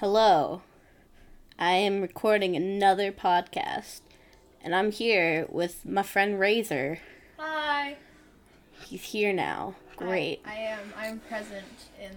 Hello. 0.00 0.62
I 1.58 1.72
am 1.72 2.00
recording 2.00 2.56
another 2.56 3.12
podcast, 3.12 4.00
and 4.64 4.74
I'm 4.74 4.92
here 4.92 5.44
with 5.50 5.84
my 5.84 6.02
friend 6.02 6.40
Razor. 6.40 7.00
Hi. 7.38 7.98
He's 8.86 9.02
here 9.02 9.34
now. 9.34 9.74
Great. 9.98 10.40
I, 10.46 10.52
I 10.52 10.54
am. 10.54 10.94
I 10.96 11.06
am 11.08 11.18
present 11.18 11.90
in 12.00 12.12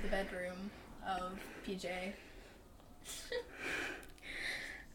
the 0.00 0.06
bedroom 0.06 0.70
of 1.04 1.40
PJ. 1.66 1.86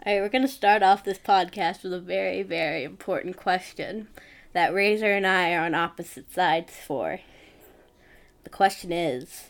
Alright, 0.07 0.21
we're 0.21 0.29
going 0.29 0.43
to 0.43 0.47
start 0.47 0.81
off 0.81 1.03
this 1.03 1.19
podcast 1.19 1.83
with 1.83 1.91
a 1.91 1.99
very, 1.99 2.41
very 2.41 2.85
important 2.85 3.35
question 3.35 4.07
that 4.53 4.73
Razor 4.73 5.11
and 5.11 5.27
I 5.27 5.53
are 5.53 5.65
on 5.65 5.75
opposite 5.75 6.31
sides 6.31 6.71
for. 6.87 7.19
The 8.45 8.49
question 8.49 8.93
is 8.93 9.49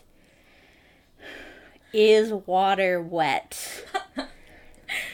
Is 1.94 2.32
water 2.32 3.00
wet? 3.00 3.84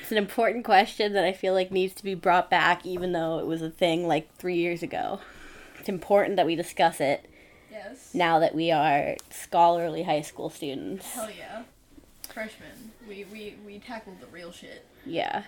it's 0.02 0.11
an 0.11 0.16
important 0.16 0.65
question 0.65 1.12
that 1.12 1.25
I 1.25 1.33
feel 1.33 1.53
like 1.55 1.70
needs 1.70 1.95
to 1.95 2.03
be 2.05 2.15
brought 2.15 2.48
back, 2.51 2.84
even 2.87 3.12
though 3.12 3.39
it 3.39 3.47
was 3.47 3.61
a 3.62 3.70
thing 3.70 4.09
like 4.09 4.34
three 4.37 4.56
years 4.56 4.83
ago. 4.83 5.20
It's 5.79 5.89
important 5.89 6.37
that 6.37 6.47
we 6.47 6.56
discuss 6.56 7.01
it 7.01 7.29
Yes. 7.70 8.15
now 8.15 8.39
that 8.39 8.55
we 8.55 8.70
are 8.70 9.16
scholarly 9.30 10.03
high 10.05 10.20
school 10.23 10.51
students. 10.51 11.06
Hell 11.12 11.29
yeah. 11.30 11.62
Freshmen. 12.29 12.92
We, 13.09 13.25
we, 13.33 13.56
we 13.67 13.78
tackled 13.78 14.20
the 14.20 14.27
real 14.27 14.53
shit. 14.53 14.84
Yeah. 15.05 15.45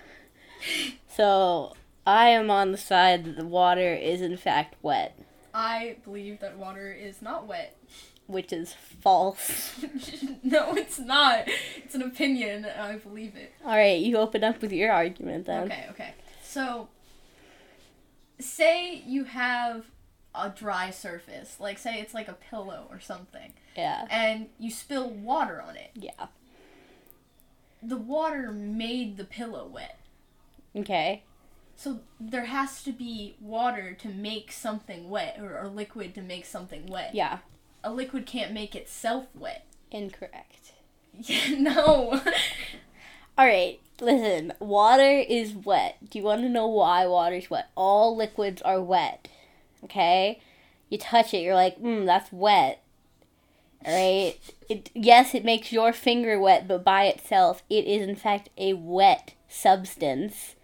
So 1.09 1.75
I 2.07 2.29
am 2.29 2.51
on 2.51 2.73
the 2.73 2.79
side 2.79 3.25
that 3.25 3.37
the 3.37 3.45
water 3.47 3.95
is 3.95 4.21
in 4.21 4.37
fact 4.37 4.75
wet, 4.83 5.19
I 5.55 5.97
believe 6.05 6.41
that 6.41 6.57
water 6.57 6.91
is 6.93 7.21
not 7.21 7.47
wet. 7.47 7.77
Which 8.33 8.53
is 8.53 8.73
false. 8.73 9.79
no, 10.43 10.75
it's 10.75 10.99
not. 10.99 11.45
It's 11.77 11.95
an 11.95 12.03
opinion, 12.03 12.65
and 12.65 12.81
I 12.81 12.97
believe 12.97 13.37
it. 13.37 13.53
All 13.65 13.77
right, 13.77 14.01
you 14.01 14.17
open 14.17 14.43
up 14.43 14.61
with 14.63 14.73
your 14.73 14.93
argument 14.93 15.47
then. 15.47 15.65
Okay, 15.65 15.87
okay. 15.91 16.15
So, 16.43 16.89
say 18.39 19.03
you 19.07 19.25
have 19.25 19.87
a 20.35 20.49
dry 20.49 20.91
surface, 20.91 21.57
like 21.61 21.79
say 21.79 22.01
it's 22.01 22.15
like 22.15 22.29
a 22.29 22.33
pillow 22.35 22.87
or 22.91 23.01
something, 23.01 23.53
Yeah. 23.77 24.07
and 24.11 24.49
you 24.59 24.71
spill 24.71 25.11
water 25.11 25.61
on 25.61 25.77
it. 25.77 25.91
Yeah. 25.95 26.29
The 27.83 27.97
water 27.97 28.51
made 28.53 29.17
the 29.17 29.25
pillow 29.25 29.67
wet. 29.67 29.99
Okay. 30.75 31.25
So 31.77 32.01
there 32.21 32.45
has 32.45 32.83
to 32.85 32.93
be 32.93 33.35
water 33.41 33.93
to 33.95 34.09
make 34.09 34.53
something 34.53 35.11
wet, 35.11 35.39
or, 35.41 35.59
or 35.59 35.69
liquid 35.69 36.15
to 36.15 36.23
make 36.23 36.47
something 36.47 36.87
wet. 36.87 37.15
Yeah. 37.15 37.39
A 37.85 37.93
liquid 37.93 38.27
can't 38.27 38.53
make 38.53 38.75
itself 38.75 39.27
wet. 39.35 39.65
Incorrect. 39.91 40.73
Yeah, 41.25 41.57
no. 41.59 42.23
All 43.37 43.47
right. 43.47 43.79
Listen, 44.01 44.55
water 44.59 45.19
is 45.29 45.55
wet. 45.55 45.99
Do 46.11 46.19
you 46.19 46.25
want 46.25 46.41
to 46.41 46.49
know 46.49 46.67
why 46.67 47.07
water's 47.07 47.51
wet? 47.51 47.69
All 47.77 48.17
liquids 48.17 48.63
are 48.63 48.81
wet. 48.81 49.29
Okay? 49.85 50.41
You 50.89 50.99
touch 50.99 51.33
it, 51.35 51.43
you're 51.43 51.55
like, 51.55 51.77
"Hmm, 51.79 52.05
that's 52.05 52.33
wet." 52.33 52.83
All 53.85 53.95
right? 53.95 54.37
It 54.69 54.91
yes, 54.95 55.35
it 55.35 55.45
makes 55.45 55.71
your 55.73 55.93
finger 55.93 56.39
wet, 56.41 56.67
but 56.67 56.83
by 56.85 57.05
itself, 57.05 57.63
it 57.71 57.85
is 57.85 58.07
in 58.09 58.17
fact 58.17 58.49
a 58.57 58.73
wet 58.75 59.35
substance. 59.49 60.57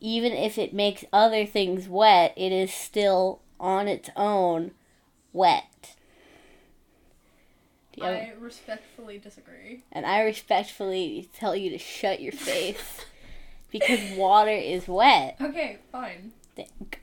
Even 0.00 0.32
if 0.32 0.58
it 0.58 0.72
makes 0.72 1.04
other 1.12 1.44
things 1.44 1.88
wet, 1.88 2.32
it 2.36 2.52
is 2.52 2.72
still 2.72 3.40
on 3.58 3.88
its 3.88 4.10
own 4.16 4.72
wet. 5.32 5.64
Have- 8.00 8.14
I 8.14 8.32
respectfully 8.38 9.18
disagree. 9.18 9.84
and 9.92 10.04
I 10.06 10.20
respectfully 10.22 11.28
tell 11.34 11.54
you 11.56 11.70
to 11.70 11.78
shut 11.78 12.20
your 12.20 12.32
face 12.32 13.04
because 13.70 14.16
water 14.16 14.50
is 14.50 14.86
wet. 14.88 15.36
Okay, 15.40 15.78
fine. 15.92 16.32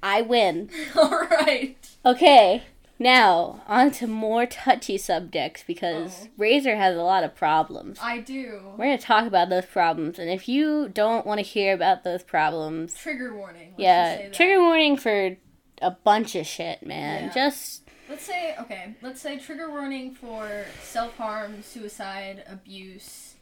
I 0.02 0.22
win. 0.22 0.70
Alright. 0.98 1.90
Okay, 2.06 2.64
now 2.98 3.62
on 3.68 3.92
to 3.92 4.08
more 4.08 4.46
touchy 4.48 4.98
subjects 4.98 5.64
because 5.66 6.24
Oh. 6.26 6.30
Razor 6.38 6.76
has 6.76 6.96
a 6.96 7.02
lot 7.04 7.24
of 7.24 7.36
problems. 7.36 8.00
I 8.02 8.20
do. 8.20 8.62
We're 8.78 8.86
going 8.86 8.98
to 8.98 9.04
talk 9.04 9.26
about 9.28 9.50
those 9.50 9.66
problems, 9.66 10.18
and 10.20 10.30
if 10.30 10.48
you 10.50 10.90
don't 10.90 11.26
want 11.26 11.40
to 11.40 11.44
hear 11.46 11.74
about 11.74 12.04
those 12.04 12.24
problems, 12.24 12.96
Trigger 12.96 13.36
warning. 13.36 13.74
Yeah, 13.78 14.18
that. 14.18 14.34
trigger 14.34 14.60
warning 14.62 14.98
for 14.98 15.38
a 15.82 15.92
bunch 15.92 16.36
of 16.36 16.48
shit, 16.48 16.86
man. 16.86 17.26
Yeah. 17.26 17.34
Just 17.34 17.83
Let's 18.10 18.24
say, 18.24 18.56
okay, 18.60 18.96
let's 19.02 19.22
say 19.22 19.40
trigger 19.40 19.70
warning 19.70 20.14
for 20.14 20.66
self 20.82 21.16
harm, 21.18 21.64
suicide, 21.64 22.44
abuse, 22.48 23.36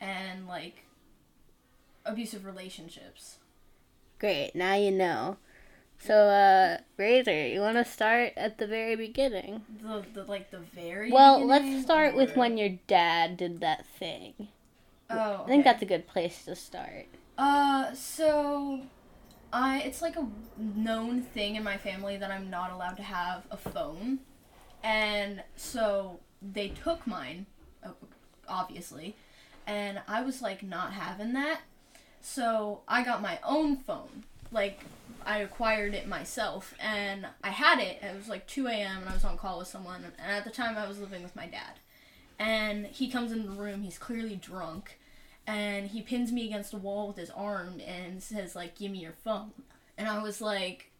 and 0.00 0.46
like 0.48 0.84
abusive 2.04 2.44
relationships. 2.44 3.38
great. 4.18 4.52
Now 4.54 4.74
you 4.74 4.90
know. 4.90 5.36
So, 5.98 6.14
uh, 6.14 6.78
Razor, 6.96 7.48
you 7.48 7.60
want 7.60 7.76
to 7.76 7.84
start 7.84 8.32
at 8.36 8.56
the 8.56 8.66
very 8.66 8.96
beginning? 8.96 9.64
The, 9.82 10.02
the 10.14 10.24
like 10.24 10.50
the 10.50 10.60
very 10.60 11.12
Well, 11.12 11.40
beginning, 11.40 11.74
let's 11.74 11.84
start 11.84 12.14
with 12.14 12.36
when 12.36 12.56
your 12.56 12.70
dad 12.86 13.36
did 13.36 13.60
that 13.60 13.84
thing. 13.86 14.48
Oh, 15.10 15.42
I 15.44 15.46
think 15.46 15.64
that's 15.64 15.82
a 15.82 15.86
good 15.86 16.06
place 16.06 16.44
to 16.46 16.56
start. 16.56 17.06
Uh, 17.36 17.92
so 17.94 18.80
I 19.52 19.80
it's 19.80 20.02
like 20.02 20.16
a 20.16 20.26
known 20.56 21.22
thing 21.22 21.56
in 21.56 21.64
my 21.64 21.76
family 21.76 22.16
that 22.16 22.30
I'm 22.30 22.50
not 22.50 22.70
allowed 22.72 22.96
to 22.96 23.02
have 23.02 23.46
a 23.50 23.56
phone. 23.56 24.20
And 24.82 25.42
so 25.56 26.20
they 26.40 26.68
took 26.68 27.06
mine, 27.06 27.46
obviously, 28.48 29.16
and 29.66 30.00
I 30.08 30.22
was 30.22 30.40
like 30.40 30.62
not 30.62 30.92
having 30.92 31.32
that. 31.34 31.60
So 32.22 32.80
I 32.88 33.02
got 33.02 33.22
my 33.22 33.38
own 33.44 33.76
phone. 33.76 34.24
Like 34.52 34.80
I 35.24 35.38
acquired 35.38 35.94
it 35.94 36.08
myself 36.08 36.74
and 36.80 37.26
I 37.44 37.50
had 37.50 37.78
it. 37.78 37.98
It 38.02 38.16
was 38.16 38.28
like 38.28 38.46
2 38.46 38.66
a.m. 38.66 39.00
and 39.00 39.08
I 39.08 39.14
was 39.14 39.24
on 39.24 39.36
call 39.36 39.58
with 39.58 39.68
someone 39.68 40.04
and 40.04 40.32
at 40.32 40.44
the 40.44 40.50
time 40.50 40.76
I 40.76 40.88
was 40.88 40.98
living 40.98 41.22
with 41.22 41.36
my 41.36 41.46
dad. 41.46 41.78
And 42.38 42.86
he 42.86 43.10
comes 43.10 43.32
in 43.32 43.44
the 43.44 43.52
room, 43.52 43.82
he's 43.82 43.98
clearly 43.98 44.36
drunk 44.36 44.98
and 45.50 45.90
he 45.90 46.00
pins 46.00 46.30
me 46.30 46.46
against 46.46 46.72
a 46.72 46.76
wall 46.76 47.08
with 47.08 47.16
his 47.16 47.30
arm 47.30 47.80
and 47.84 48.22
says 48.22 48.54
like 48.54 48.78
give 48.78 48.92
me 48.92 48.98
your 48.98 49.14
phone. 49.24 49.50
And 49.98 50.08
i 50.08 50.22
was 50.22 50.40
like 50.40 50.92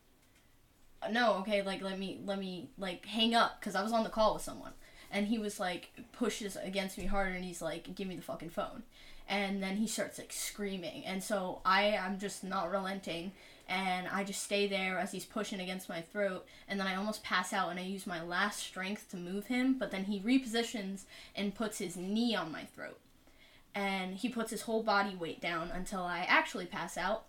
no 1.11 1.35
okay 1.35 1.63
like 1.63 1.81
let 1.81 1.99
me 1.99 2.21
let 2.27 2.39
me 2.39 2.71
like 2.77 3.07
hang 3.07 3.35
up 3.35 3.59
because 3.59 3.75
i 3.75 3.83
was 3.83 3.93
on 3.93 4.05
the 4.05 4.11
call 4.11 4.35
with 4.35 4.43
someone. 4.43 4.73
And 5.13 5.27
he 5.27 5.39
was 5.39 5.59
like 5.59 5.91
pushes 6.13 6.57
against 6.57 6.99
me 6.99 7.07
harder 7.07 7.33
and 7.33 7.45
he's 7.45 7.63
like 7.63 7.95
give 7.95 8.09
me 8.09 8.17
the 8.17 8.23
fucking 8.23 8.51
phone. 8.51 8.83
And 9.29 9.63
then 9.63 9.77
he 9.77 9.87
starts 9.87 10.19
like 10.19 10.33
screaming. 10.33 11.05
And 11.05 11.23
so 11.23 11.61
i 11.65 11.97
i'm 11.97 12.19
just 12.19 12.43
not 12.43 12.71
relenting 12.71 13.33
and 13.69 14.09
i 14.09 14.25
just 14.25 14.43
stay 14.43 14.67
there 14.67 14.99
as 14.99 15.13
he's 15.13 15.25
pushing 15.25 15.61
against 15.61 15.89
my 15.89 16.01
throat. 16.01 16.45
And 16.67 16.81
then 16.81 16.89
i 16.89 16.97
almost 16.97 17.23
pass 17.23 17.53
out 17.53 17.71
and 17.71 17.79
i 17.79 17.85
use 17.85 18.05
my 18.05 18.21
last 18.21 18.59
strength 18.59 19.11
to 19.13 19.17
move 19.17 19.47
him 19.47 19.79
but 19.79 19.93
then 19.93 20.05
he 20.05 20.19
repositions 20.19 21.05
and 21.37 21.55
puts 21.55 21.79
his 21.79 21.97
knee 21.97 22.35
on 22.35 22.51
my 22.51 22.65
throat 22.65 22.99
and 23.75 24.15
he 24.15 24.29
puts 24.29 24.51
his 24.51 24.63
whole 24.63 24.83
body 24.83 25.15
weight 25.15 25.41
down 25.41 25.71
until 25.71 26.01
I 26.01 26.21
actually 26.29 26.67
pass 26.67 26.97
out. 26.97 27.27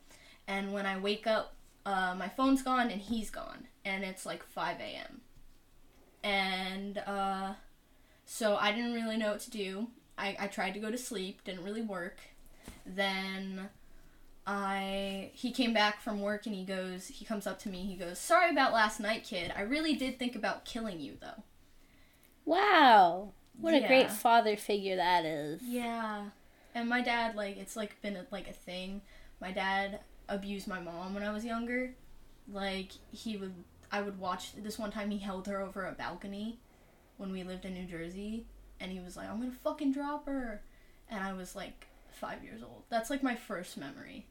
And 0.47 0.73
when 0.73 0.85
I 0.85 0.97
wake 0.97 1.27
up, 1.27 1.55
uh, 1.85 2.15
my 2.17 2.29
phone's 2.29 2.61
gone 2.61 2.89
and 2.89 3.01
he's 3.01 3.29
gone, 3.29 3.67
and 3.85 4.03
it's 4.03 4.25
like 4.25 4.43
5 4.43 4.79
a.m. 4.79 5.21
And 6.23 6.97
uh, 6.99 7.53
so 8.25 8.55
I 8.55 8.71
didn't 8.71 8.93
really 8.93 9.17
know 9.17 9.31
what 9.31 9.39
to 9.41 9.51
do. 9.51 9.87
I, 10.17 10.35
I 10.39 10.47
tried 10.47 10.73
to 10.73 10.79
go 10.79 10.91
to 10.91 10.97
sleep, 10.97 11.43
didn't 11.43 11.63
really 11.63 11.81
work. 11.81 12.19
Then 12.85 13.69
I 14.45 15.31
he 15.33 15.51
came 15.51 15.73
back 15.73 16.01
from 16.01 16.19
work 16.19 16.45
and 16.45 16.55
he 16.55 16.63
goes 16.63 17.07
he 17.07 17.25
comes 17.25 17.45
up 17.45 17.59
to 17.59 17.69
me 17.69 17.85
he 17.85 17.95
goes 17.95 18.17
sorry 18.17 18.49
about 18.49 18.73
last 18.73 18.99
night 18.99 19.23
kid 19.23 19.53
I 19.55 19.61
really 19.61 19.95
did 19.95 20.17
think 20.17 20.35
about 20.35 20.65
killing 20.65 20.99
you 20.99 21.17
though 21.21 21.43
a 23.81 23.83
Yeah. 23.83 23.87
great 23.87 24.11
father 24.11 24.55
figure 24.55 24.95
that 24.95 25.25
is. 25.25 25.61
Yeah. 25.63 26.29
And 26.73 26.87
my 26.89 27.01
dad, 27.01 27.35
like, 27.35 27.57
it's 27.57 27.75
like 27.75 28.01
been 28.01 28.15
a, 28.15 28.25
like 28.31 28.47
a 28.49 28.53
thing. 28.53 29.01
My 29.39 29.51
dad 29.51 29.99
abused 30.29 30.67
my 30.67 30.79
mom 30.79 31.13
when 31.13 31.23
I 31.23 31.31
was 31.31 31.43
younger. 31.43 31.93
Like, 32.51 32.91
he 33.11 33.37
would, 33.37 33.53
I 33.91 34.01
would 34.01 34.19
watch, 34.19 34.53
this 34.55 34.79
one 34.79 34.91
time 34.91 35.09
he 35.11 35.17
held 35.17 35.47
her 35.47 35.59
over 35.61 35.85
a 35.85 35.91
balcony 35.91 36.59
when 37.17 37.31
we 37.31 37.43
lived 37.43 37.65
in 37.65 37.73
New 37.73 37.85
Jersey. 37.85 38.45
And 38.79 38.91
he 38.91 38.99
was 38.99 39.15
like, 39.17 39.29
I'm 39.29 39.39
gonna 39.39 39.51
fucking 39.51 39.91
drop 39.91 40.25
her. 40.25 40.61
And 41.09 41.23
I 41.23 41.33
was 41.33 41.55
like 41.55 41.87
five 42.11 42.43
years 42.43 42.61
old. 42.63 42.83
That's 42.89 43.09
like 43.09 43.21
my 43.23 43.35
first 43.35 43.77
memory. 43.77 44.25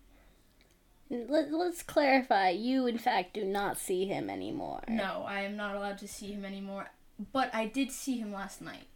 Let, 1.10 1.52
let's 1.52 1.82
clarify. 1.82 2.50
You, 2.50 2.86
in 2.86 2.96
fact, 2.98 3.34
do 3.34 3.44
not 3.44 3.78
see 3.78 4.06
him 4.06 4.30
anymore. 4.30 4.82
No, 4.88 5.24
I 5.26 5.40
am 5.40 5.56
not 5.56 5.74
allowed 5.74 5.98
to 5.98 6.08
see 6.08 6.32
him 6.32 6.44
anymore. 6.44 6.88
But 7.32 7.52
I 7.54 7.66
did 7.66 7.90
see 7.90 8.18
him 8.18 8.32
last 8.32 8.62
night. 8.62 8.86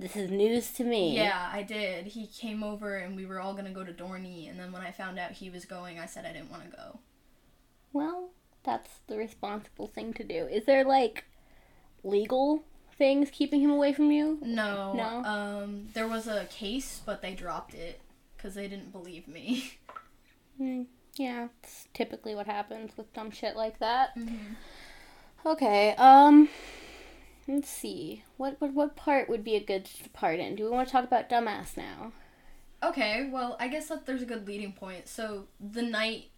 This 0.00 0.16
is 0.16 0.30
news 0.30 0.72
to 0.72 0.84
me. 0.84 1.14
Yeah, 1.14 1.50
I 1.52 1.62
did. 1.62 2.06
He 2.06 2.26
came 2.26 2.62
over 2.62 2.96
and 2.96 3.14
we 3.14 3.26
were 3.26 3.38
all 3.38 3.52
gonna 3.52 3.70
go 3.70 3.84
to 3.84 3.92
Dorney, 3.92 4.48
and 4.48 4.58
then 4.58 4.72
when 4.72 4.80
I 4.80 4.92
found 4.92 5.18
out 5.18 5.32
he 5.32 5.50
was 5.50 5.66
going, 5.66 5.98
I 5.98 6.06
said 6.06 6.24
I 6.24 6.32
didn't 6.32 6.50
want 6.50 6.70
to 6.70 6.76
go. 6.76 7.00
Well, 7.92 8.30
that's 8.62 9.00
the 9.08 9.18
responsible 9.18 9.88
thing 9.88 10.14
to 10.14 10.24
do. 10.24 10.46
Is 10.46 10.64
there, 10.64 10.84
like, 10.84 11.24
legal 12.02 12.64
things 12.96 13.30
keeping 13.30 13.60
him 13.60 13.70
away 13.70 13.92
from 13.92 14.10
you? 14.10 14.38
No. 14.42 14.94
No? 14.94 15.22
Um, 15.24 15.88
there 15.92 16.08
was 16.08 16.26
a 16.26 16.46
case, 16.46 17.02
but 17.04 17.20
they 17.20 17.34
dropped 17.34 17.74
it 17.74 18.00
because 18.36 18.54
they 18.54 18.68
didn't 18.68 18.92
believe 18.92 19.28
me. 19.28 19.78
Hmm, 20.56 20.82
yeah, 21.16 21.48
it's 21.62 21.88
typically 21.94 22.34
what 22.34 22.44
happens 22.46 22.92
with 22.96 23.12
dumb 23.14 23.30
shit 23.30 23.56
like 23.56 23.78
that. 23.78 24.14
Mm-hmm. 24.14 24.54
Okay, 25.46 25.94
um, 25.96 26.50
let's 27.54 27.68
see. 27.68 28.24
What, 28.36 28.56
what 28.60 28.72
what 28.72 28.96
part 28.96 29.28
would 29.28 29.44
be 29.44 29.56
a 29.56 29.64
good 29.64 29.88
part 30.12 30.38
in? 30.38 30.56
Do 30.56 30.64
we 30.64 30.70
want 30.70 30.88
to 30.88 30.92
talk 30.92 31.04
about 31.04 31.28
dumbass 31.28 31.76
now? 31.76 32.12
Okay, 32.82 33.28
well, 33.30 33.56
I 33.60 33.68
guess 33.68 33.88
that 33.88 34.06
there's 34.06 34.22
a 34.22 34.26
good 34.26 34.46
leading 34.46 34.72
point. 34.72 35.06
So 35.08 35.46
the 35.60 35.82
night, 35.82 36.30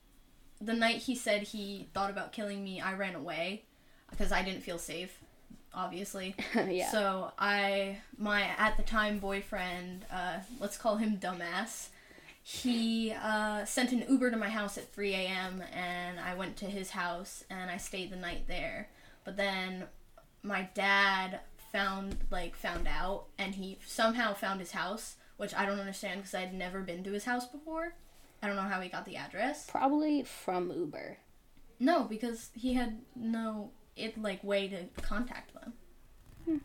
the 0.60 0.72
night 0.72 0.96
he 0.96 1.14
said 1.14 1.42
he 1.42 1.88
thought 1.94 2.10
about 2.10 2.32
killing 2.32 2.64
me, 2.64 2.80
I 2.80 2.94
ran 2.94 3.14
away 3.14 3.62
because 4.10 4.32
I 4.32 4.42
didn't 4.42 4.62
feel 4.62 4.78
safe. 4.78 5.18
Obviously. 5.74 6.34
yeah. 6.68 6.90
So 6.90 7.32
I, 7.38 7.98
my 8.18 8.42
at 8.58 8.76
the 8.76 8.82
time 8.82 9.18
boyfriend, 9.18 10.04
uh, 10.10 10.38
let's 10.60 10.76
call 10.76 10.96
him 10.96 11.18
dumbass. 11.18 11.88
He 12.42 13.12
uh, 13.12 13.64
sent 13.64 13.92
an 13.92 14.04
Uber 14.08 14.32
to 14.32 14.36
my 14.36 14.48
house 14.48 14.76
at 14.76 14.92
3 14.92 15.14
a.m. 15.14 15.62
and 15.72 16.18
I 16.18 16.34
went 16.34 16.56
to 16.58 16.66
his 16.66 16.90
house 16.90 17.44
and 17.48 17.70
I 17.70 17.76
stayed 17.76 18.10
the 18.10 18.16
night 18.16 18.48
there. 18.48 18.88
But 19.24 19.36
then 19.36 19.84
my 20.42 20.68
dad 20.74 21.40
found 21.72 22.16
like 22.30 22.54
found 22.54 22.86
out 22.86 23.24
and 23.38 23.54
he 23.54 23.78
somehow 23.86 24.34
found 24.34 24.60
his 24.60 24.72
house, 24.72 25.16
which 25.36 25.54
I 25.54 25.64
don't 25.64 25.80
understand 25.80 26.20
because 26.20 26.34
I'd 26.34 26.54
never 26.54 26.80
been 26.80 27.02
to 27.04 27.12
his 27.12 27.24
house 27.24 27.46
before. 27.46 27.94
I 28.42 28.46
don't 28.46 28.56
know 28.56 28.62
how 28.62 28.80
he 28.80 28.88
got 28.88 29.06
the 29.06 29.16
address. 29.16 29.68
Probably 29.70 30.22
from 30.24 30.70
Uber. 30.70 31.18
No, 31.78 32.04
because 32.04 32.50
he 32.54 32.74
had 32.74 33.00
no 33.16 33.70
it 33.96 34.20
like 34.20 34.42
way 34.42 34.68
to 34.68 34.84
contact 35.02 35.54
them. 35.54 35.72
Hmm. 36.44 36.56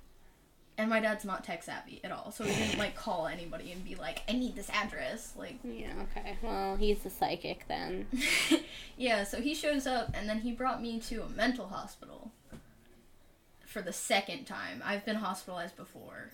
And 0.78 0.90
my 0.90 1.00
dad's 1.00 1.26
not 1.26 1.44
tech 1.44 1.64
savvy 1.64 2.02
at 2.04 2.12
all, 2.12 2.32
so 2.32 2.44
he 2.44 2.56
didn't 2.56 2.80
like 2.80 2.96
call 3.06 3.28
anybody 3.28 3.72
and 3.72 3.84
be 3.84 3.96
like, 3.96 4.22
"I 4.28 4.34
need 4.34 4.56
this 4.56 4.70
address." 4.70 5.34
Like, 5.38 5.60
Yeah, 5.64 5.94
okay. 6.12 6.38
Well, 6.42 6.76
he's 6.76 7.06
a 7.06 7.10
psychic 7.10 7.68
then. 7.68 8.08
yeah. 8.98 9.24
So 9.24 9.42
he 9.42 9.54
shows 9.54 9.88
up, 9.88 10.12
and 10.14 10.28
then 10.28 10.40
he 10.40 10.52
brought 10.52 10.82
me 10.82 11.00
to 11.02 11.24
a 11.24 11.30
mental 11.30 11.68
hospital 11.68 12.32
for 13.78 13.84
the 13.84 13.94
second 13.94 14.46
time. 14.46 14.82
I've 14.84 15.06
been 15.06 15.18
hospitalized 15.18 15.76
before, 15.76 16.32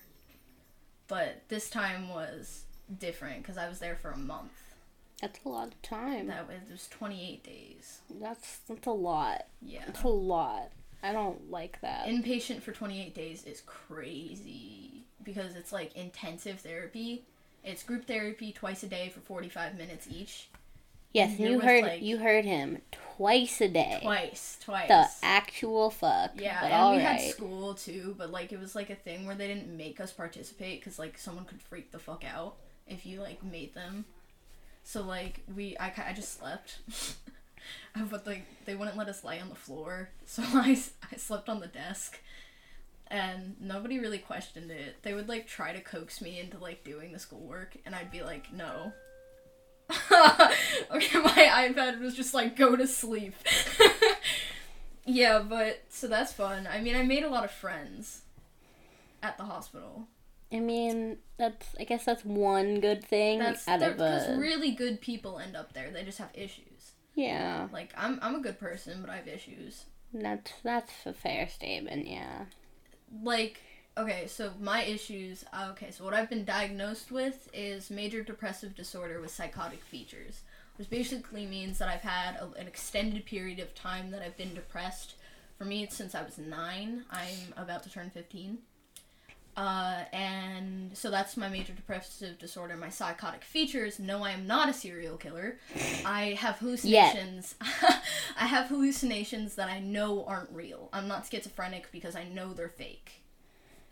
but 1.09 1.41
this 1.49 1.69
time 1.69 2.07
was 2.07 2.63
different 2.99 3.41
because 3.41 3.57
I 3.57 3.67
was 3.67 3.79
there 3.79 3.97
for 3.97 4.11
a 4.11 4.17
month. 4.17 4.53
That's 5.19 5.43
a 5.43 5.49
lot 5.49 5.67
of 5.67 5.81
time. 5.81 6.27
That 6.27 6.47
was, 6.47 6.55
it 6.69 6.71
was 6.71 6.87
28 6.87 7.43
days. 7.43 7.99
That's 8.21 8.59
that's 8.59 8.87
a 8.87 8.91
lot. 8.91 9.47
Yeah. 9.61 9.83
That's 9.85 10.03
a 10.03 10.07
lot. 10.07 10.71
I 11.03 11.11
don't 11.11 11.51
like 11.51 11.81
that. 11.81 12.07
Inpatient 12.07 12.61
for 12.61 12.71
28 12.71 13.13
days 13.13 13.43
is 13.43 13.61
crazy 13.65 15.03
because 15.21 15.57
it's 15.57 15.73
like 15.73 15.93
intensive 15.97 16.61
therapy. 16.61 17.25
It's 17.61 17.83
group 17.83 18.05
therapy 18.05 18.53
twice 18.53 18.83
a 18.83 18.87
day 18.87 19.09
for 19.09 19.19
45 19.19 19.77
minutes 19.77 20.07
each. 20.09 20.47
Yes, 21.13 21.31
and 21.31 21.39
and 21.39 21.45
there 21.45 21.51
you 21.51 21.57
was, 21.57 21.65
heard 21.65 21.83
like- 21.83 22.01
you 22.01 22.18
heard 22.18 22.45
him 22.45 22.81
twice 23.18 23.62
a 23.62 23.68
day. 23.68 24.00
Twice, 24.01 24.57
twice. 24.63 24.88
The 24.88 25.07
actual 25.21 25.89
fuck. 25.89 26.31
yeah, 26.36 26.62
but 26.62 26.71
and 26.71 26.98
we 26.98 27.04
right. 27.04 27.19
had 27.19 27.31
school 27.31 27.74
too, 27.74 28.15
but 28.18 28.31
like 28.31 28.51
it 28.51 28.60
was 28.60 28.75
like 28.75 28.89
a 28.89 28.95
thing 28.95 29.25
where 29.25 29.36
they 29.36 29.48
didn't 29.48 29.75
make 29.75 30.00
us 30.00 30.12
participate 30.12 30.80
because 30.80 31.00
like 31.00 31.18
someone 31.18 31.45
could 31.45 31.62
freak 31.62 31.92
the 31.92 32.00
fuck 32.00 32.24
out 32.25 32.56
if 32.88 33.06
you 33.06 33.21
like 33.21 33.44
made 33.44 33.74
them. 33.74 34.06
So 34.83 35.01
like 35.01 35.42
we, 35.56 35.77
I, 35.80 35.94
I 36.10 36.13
just 36.13 36.38
slept. 36.38 36.80
but 38.10 38.25
like 38.27 38.45
they 38.65 38.75
wouldn't 38.75 38.98
let 38.98 39.07
us 39.07 39.24
lay 39.24 39.39
on 39.39 39.50
the 39.50 39.56
floor, 39.56 40.10
so 40.25 40.44
I, 40.44 40.77
I 41.12 41.15
slept 41.18 41.50
on 41.50 41.60
the 41.60 41.68
desk. 41.68 42.19
And 43.07 43.56
nobody 43.62 44.00
really 44.00 44.18
questioned 44.18 44.71
it. 44.71 45.04
They 45.04 45.13
would 45.13 45.30
like 45.30 45.45
try 45.45 45.71
to 45.71 45.81
coax 45.81 46.19
me 46.19 46.39
into 46.39 46.57
like 46.57 46.83
doing 46.83 47.12
the 47.12 47.19
schoolwork, 47.19 47.77
and 47.86 47.94
I'd 47.94 48.12
be 48.12 48.24
like, 48.24 48.51
no. 48.51 48.92
okay, 50.91 51.19
my 51.19 51.69
iPad 51.71 52.00
was 52.00 52.15
just 52.15 52.33
like, 52.33 52.56
go 52.56 52.75
to 52.75 52.88
sleep. 52.88 53.33
yeah, 55.06 55.39
but 55.39 55.83
so 55.89 56.07
that's 56.07 56.33
fun. 56.33 56.68
I 56.71 56.81
mean, 56.81 56.95
I 56.95 57.03
made 57.03 57.24
a 57.24 57.30
lot 57.30 57.44
of 57.44 57.51
friends 57.51 58.21
at 59.21 59.38
the 59.38 59.44
hospital. 59.44 60.07
I 60.51 60.59
mean, 60.59 61.18
that's 61.38 61.68
I 61.80 61.83
guess 61.83 62.06
that's 62.06 62.24
one 62.24 62.80
good 62.80 63.03
thing 63.03 63.39
That's 63.39 63.68
out 63.68 63.81
of 63.81 63.94
because 63.94 64.27
a 64.27 64.38
really 64.38 64.71
good 64.71 65.01
people 65.01 65.39
end 65.39 65.56
up 65.56 65.74
there. 65.74 65.89
They 65.91 66.03
just 66.03 66.19
have 66.19 66.29
issues. 66.33 66.91
yeah. 67.15 67.68
Like 67.74 67.91
I'm, 67.97 68.19
I'm 68.21 68.36
a 68.36 68.39
good 68.39 68.59
person, 68.59 69.00
but 69.01 69.09
I 69.09 69.15
have 69.18 69.27
issues. 69.27 69.86
That's 70.13 70.51
that's 70.63 70.94
a 71.07 71.13
fair 71.13 71.50
statement. 71.50 72.07
Yeah. 72.07 72.45
like 73.24 73.62
okay 73.97 74.25
so 74.27 74.51
my 74.59 74.83
issues 74.83 75.45
uh, 75.53 75.67
okay 75.69 75.91
so 75.91 76.03
what 76.03 76.13
i've 76.13 76.29
been 76.29 76.45
diagnosed 76.45 77.11
with 77.11 77.49
is 77.53 77.89
major 77.91 78.23
depressive 78.23 78.75
disorder 78.75 79.19
with 79.21 79.31
psychotic 79.31 79.83
features 79.83 80.41
which 80.77 80.89
basically 80.89 81.45
means 81.45 81.77
that 81.77 81.89
i've 81.89 82.01
had 82.01 82.35
a, 82.37 82.59
an 82.59 82.67
extended 82.67 83.25
period 83.25 83.59
of 83.59 83.73
time 83.75 84.11
that 84.11 84.21
i've 84.21 84.37
been 84.37 84.53
depressed. 84.53 85.15
For 85.57 85.65
me 85.65 85.83
it's 85.83 85.95
since 85.95 86.15
i 86.15 86.23
was 86.23 86.37
nine. 86.37 87.05
I'm 87.11 87.53
about 87.55 87.83
to 87.83 87.89
turn 87.89 88.09
15 88.09 88.57
uh, 89.55 90.05
and 90.11 90.97
so 90.97 91.11
that's 91.11 91.37
my 91.37 91.47
major 91.47 91.73
depressive 91.73 92.39
disorder 92.39 92.75
my 92.75 92.89
psychotic 92.89 93.43
features. 93.43 93.99
No 93.99 94.23
i 94.23 94.31
am 94.31 94.47
not 94.47 94.67
a 94.67 94.73
serial 94.73 95.15
killer. 95.15 95.59
I 96.05 96.35
have 96.39 96.57
hallucinations. 96.57 97.53
I 97.61 98.47
have 98.47 98.67
hallucinations 98.67 99.53
that 99.55 99.69
i 99.69 99.79
know 99.79 100.25
aren't 100.25 100.49
real. 100.51 100.89
I'm 100.91 101.07
not 101.07 101.27
schizophrenic 101.27 101.91
because 101.91 102.15
i 102.15 102.23
know 102.23 102.53
they're 102.53 102.67
fake 102.67 103.22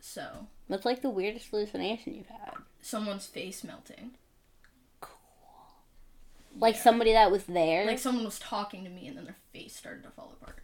so, 0.02 0.48
What's 0.68 0.86
like 0.86 1.02
the 1.02 1.10
weirdest 1.10 1.48
hallucination 1.50 2.16
you've 2.16 2.28
had? 2.28 2.54
someone's 2.82 3.28
face 3.28 3.64
melting. 3.64 4.12
Cool. 5.00 5.16
Like 6.60 6.76
Yeah. 6.76 6.82
somebody 6.82 7.14
that 7.14 7.30
was 7.32 7.44
there. 7.46 7.86
Like 7.86 8.00
someone 8.00 8.26
was 8.26 8.40
talking 8.40 8.84
to 8.84 8.90
me 8.90 9.08
and 9.08 9.16
then 9.18 9.26
their 9.26 9.38
face 9.54 9.76
started 9.76 10.04
to 10.04 10.10
fall 10.10 10.34
apart. 10.42 10.58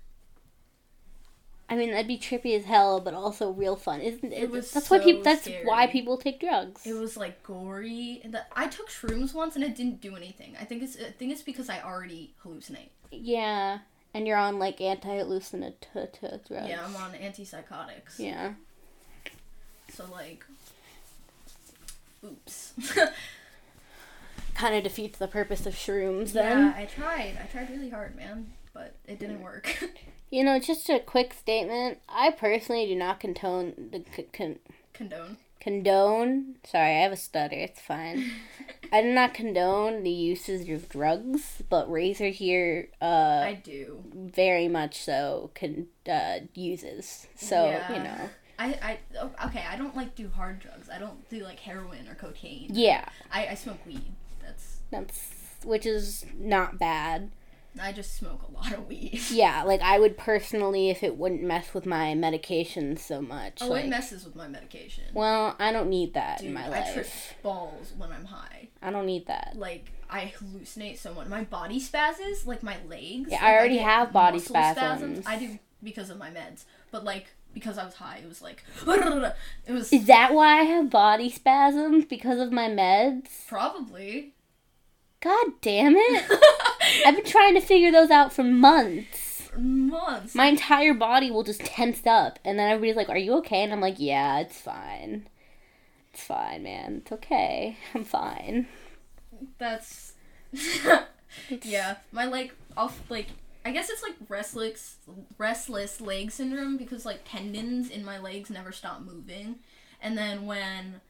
I 1.70 1.76
mean, 1.76 1.92
that'd 1.92 2.08
be 2.08 2.18
trippy 2.18 2.58
as 2.58 2.64
hell, 2.64 3.02
but 3.02 3.14
also 3.14 3.52
real 3.52 3.76
fun, 3.76 4.00
isn't 4.00 4.32
it? 4.32 4.44
It 4.44 4.50
was 4.50 4.72
that's 4.72 4.90
why 4.90 5.00
people. 5.00 5.22
That's 5.22 5.42
scary. 5.44 5.66
why 5.66 5.86
people 5.88 6.18
take 6.18 6.40
drugs. 6.40 6.86
It 6.86 6.94
was 6.94 7.18
like 7.18 7.44
gory. 7.44 8.22
And 8.24 8.34
that 8.34 8.48
I 8.56 8.68
took 8.68 8.90
shrooms 8.90 9.34
once 9.34 9.56
and 9.56 9.64
it 9.66 9.76
didn't 9.76 10.00
do 10.00 10.16
anything. 10.16 10.56
I 10.60 10.64
think 10.64 10.82
it's 10.82 10.96
I 10.98 11.12
think 11.12 11.34
it's 11.34 11.42
because 11.42 11.70
I 11.70 11.82
already 11.82 12.34
hallucinate. 12.44 12.90
yeah, 13.12 13.80
and 14.14 14.26
you're 14.26 14.38
on 14.38 14.60
like 14.60 14.80
anti-hallucinatory 14.80 16.08
drugs. 16.14 16.50
Yeah, 16.50 16.86
I'm 16.86 16.96
on 16.96 17.12
antipsychotics. 17.14 18.18
Yeah. 18.18 18.54
So 19.98 20.06
like 20.12 20.46
oops. 22.24 22.74
Kind 24.56 24.76
of 24.76 24.84
defeats 24.84 25.20
the 25.20 25.28
purpose 25.28 25.66
of 25.68 25.76
shrooms 25.76 26.32
then. 26.34 26.60
yeah. 26.60 26.74
I 26.76 26.86
tried. 26.86 27.38
I 27.42 27.46
tried 27.46 27.70
really 27.70 27.90
hard, 27.90 28.16
man, 28.16 28.52
but 28.74 28.96
it 29.08 29.20
didn't 29.20 29.42
work. 29.42 29.78
You 30.30 30.44
know, 30.44 30.60
just 30.60 30.90
a 30.90 31.00
quick 31.00 31.34
statement. 31.34 32.00
I 32.10 32.32
personally 32.32 32.86
do 32.86 32.96
not 32.96 33.22
condone 33.22 33.92
the 33.94 34.04
c- 34.14 34.28
con- 34.34 34.60
Condone. 34.94 35.38
condone. 35.62 36.56
Sorry, 36.66 36.98
I 36.98 37.04
have 37.04 37.14
a 37.14 37.16
stutter. 37.16 37.56
It's 37.56 37.80
fine. 37.80 38.30
I 38.92 39.02
do 39.04 39.14
not 39.14 39.34
condone 39.34 40.04
the 40.04 40.10
uses 40.12 40.68
of 40.68 40.90
drugs, 40.90 41.64
but 41.70 41.90
Razor 41.90 42.28
here, 42.28 42.90
uh, 43.02 43.06
I 43.06 43.62
do. 43.64 44.04
very 44.14 44.68
much 44.68 45.00
so 45.02 45.50
con- 45.56 45.88
uh, 46.12 46.40
uses. 46.54 47.28
So 47.38 47.68
Yeah. 47.68 47.94
you 47.96 48.04
know, 48.04 48.30
I, 48.60 49.00
I 49.16 49.46
okay, 49.48 49.64
I 49.70 49.76
don't 49.78 49.96
like 49.96 50.16
do 50.16 50.30
hard 50.30 50.60
drugs. 50.60 50.90
I 50.90 51.00
don't 51.00 51.28
do 51.30 51.44
like 51.44 51.60
heroin 51.60 52.08
or 52.08 52.16
cocaine. 52.16 52.70
yeah, 52.74 53.08
I, 53.32 53.48
I 53.48 53.54
smoke 53.56 53.86
weed. 53.86 54.14
That's 54.44 54.78
that's 54.92 55.32
which 55.64 55.86
is 55.86 56.26
not 56.38 56.80
bad. 56.80 57.32
I 57.80 57.92
just 57.92 58.16
smoke 58.16 58.42
a 58.48 58.52
lot 58.52 58.74
of 58.74 58.88
weed. 58.88 59.22
Yeah, 59.30 59.64
like 59.64 59.82
I 59.82 60.00
would 60.00 60.18
personally, 60.18 60.90
if 60.90 61.04
it 61.04 61.18
wouldn't 61.18 61.44
mess 61.44 61.74
with 61.74 61.86
my 61.86 62.14
medications 62.14 63.00
so 63.00 63.22
much. 63.22 63.60
Oh, 63.62 63.68
like, 63.68 63.86
it 63.86 63.90
messes 63.90 64.26
with 64.26 64.36
my 64.36 64.48
medication. 64.48 65.04
well, 65.14 65.56
I 65.60 65.72
don't 65.72 65.90
need 65.90 66.14
that 66.16 66.40
Dude, 66.40 66.48
in 66.48 66.54
my 66.54 66.68
life. 66.68 66.88
I 66.90 66.94
trip 66.94 67.08
balls 67.44 67.94
when 67.98 68.12
I'm 68.12 68.26
high. 68.26 68.70
I 68.82 68.90
don't 68.92 69.06
need 69.06 69.28
that. 69.28 69.54
Like 69.56 69.92
I 70.10 70.34
hallucinate 70.38 70.98
so 70.98 71.14
much. 71.14 71.28
My 71.28 71.44
body 71.44 71.80
spazzes, 71.80 72.46
like 72.46 72.64
my 72.64 72.78
legs. 72.88 73.30
Yeah, 73.30 73.38
like, 73.38 73.44
I 73.44 73.56
already 73.56 73.76
get 73.76 73.86
have 73.86 74.14
body 74.14 74.38
muscle 74.38 74.56
spasms. 74.56 75.26
I 75.28 75.38
do 75.38 75.60
because 75.84 76.10
of 76.10 76.18
my 76.18 76.30
meds, 76.30 76.64
but 76.92 77.04
like 77.04 77.28
because 77.54 77.78
I 77.78 77.86
was 77.86 77.96
high, 77.96 78.18
it 78.24 78.28
was 78.28 78.42
like 78.42 78.64
it 78.88 79.72
was 79.72 79.92
Is 79.92 80.06
that 80.06 80.34
why 80.34 80.60
I 80.60 80.64
have 80.64 80.90
body 80.90 81.30
spasms 81.30 82.06
because 82.06 82.40
of 82.40 82.52
my 82.52 82.68
meds? 82.70 83.48
probably. 83.48 84.34
God 85.20 85.48
damn 85.62 85.96
it! 85.96 86.26
I've 87.06 87.16
been 87.16 87.26
trying 87.26 87.56
to 87.56 87.62
figure 87.62 87.92
those 87.92 88.12
out 88.12 88.32
for 88.32 88.44
months. 88.44 89.50
months. 89.58 90.36
My 90.36 90.46
entire 90.46 90.94
body 90.94 91.32
will 91.32 91.44
just 91.44 91.62
tense 91.62 92.06
up, 92.06 92.38
and 92.46 92.60
then 92.60 92.70
everybody's 92.70 92.96
like, 92.98 93.10
"Are 93.10 93.18
you 93.18 93.34
okay?" 93.40 93.64
And 93.64 93.74
I'm 93.74 93.82
like, 93.82 93.96
"Yeah, 93.98 94.40
it's 94.40 94.60
fine. 94.62 95.28
It's 96.14 96.22
fine, 96.22 96.62
man. 96.64 96.98
It's 97.02 97.12
okay. 97.12 97.78
I'm 97.96 98.04
fine." 98.04 98.68
That's 99.58 100.14
yeah. 101.64 101.96
My 102.12 102.26
like 102.26 102.54
off 102.78 103.02
like 103.10 103.28
I 103.68 103.72
guess 103.72 103.90
it's 103.90 104.02
like 104.02 104.16
restless 104.30 104.96
restless 105.38 106.00
leg 106.00 106.32
syndrome 106.32 106.78
because 106.78 107.06
like 107.06 107.20
tendons 107.26 107.90
in 107.90 108.06
my 108.06 108.18
legs 108.18 108.50
never 108.50 108.72
stop 108.72 109.02
moving. 109.02 109.58
And 110.02 110.18
then 110.18 110.46
when 110.46 111.02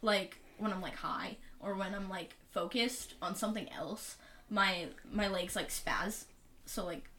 like 0.00 0.38
when 0.56 0.72
I'm 0.72 0.80
like 0.80 0.96
high 0.96 1.36
or 1.60 1.74
when 1.74 1.94
I'm 1.94 2.08
like 2.08 2.34
focused 2.52 3.12
on 3.20 3.34
something 3.34 3.70
else, 3.70 4.16
my 4.48 4.86
my 5.12 5.28
legs 5.28 5.54
like 5.54 5.68
spaz. 5.68 6.24
So 6.64 6.86
like 6.86 7.10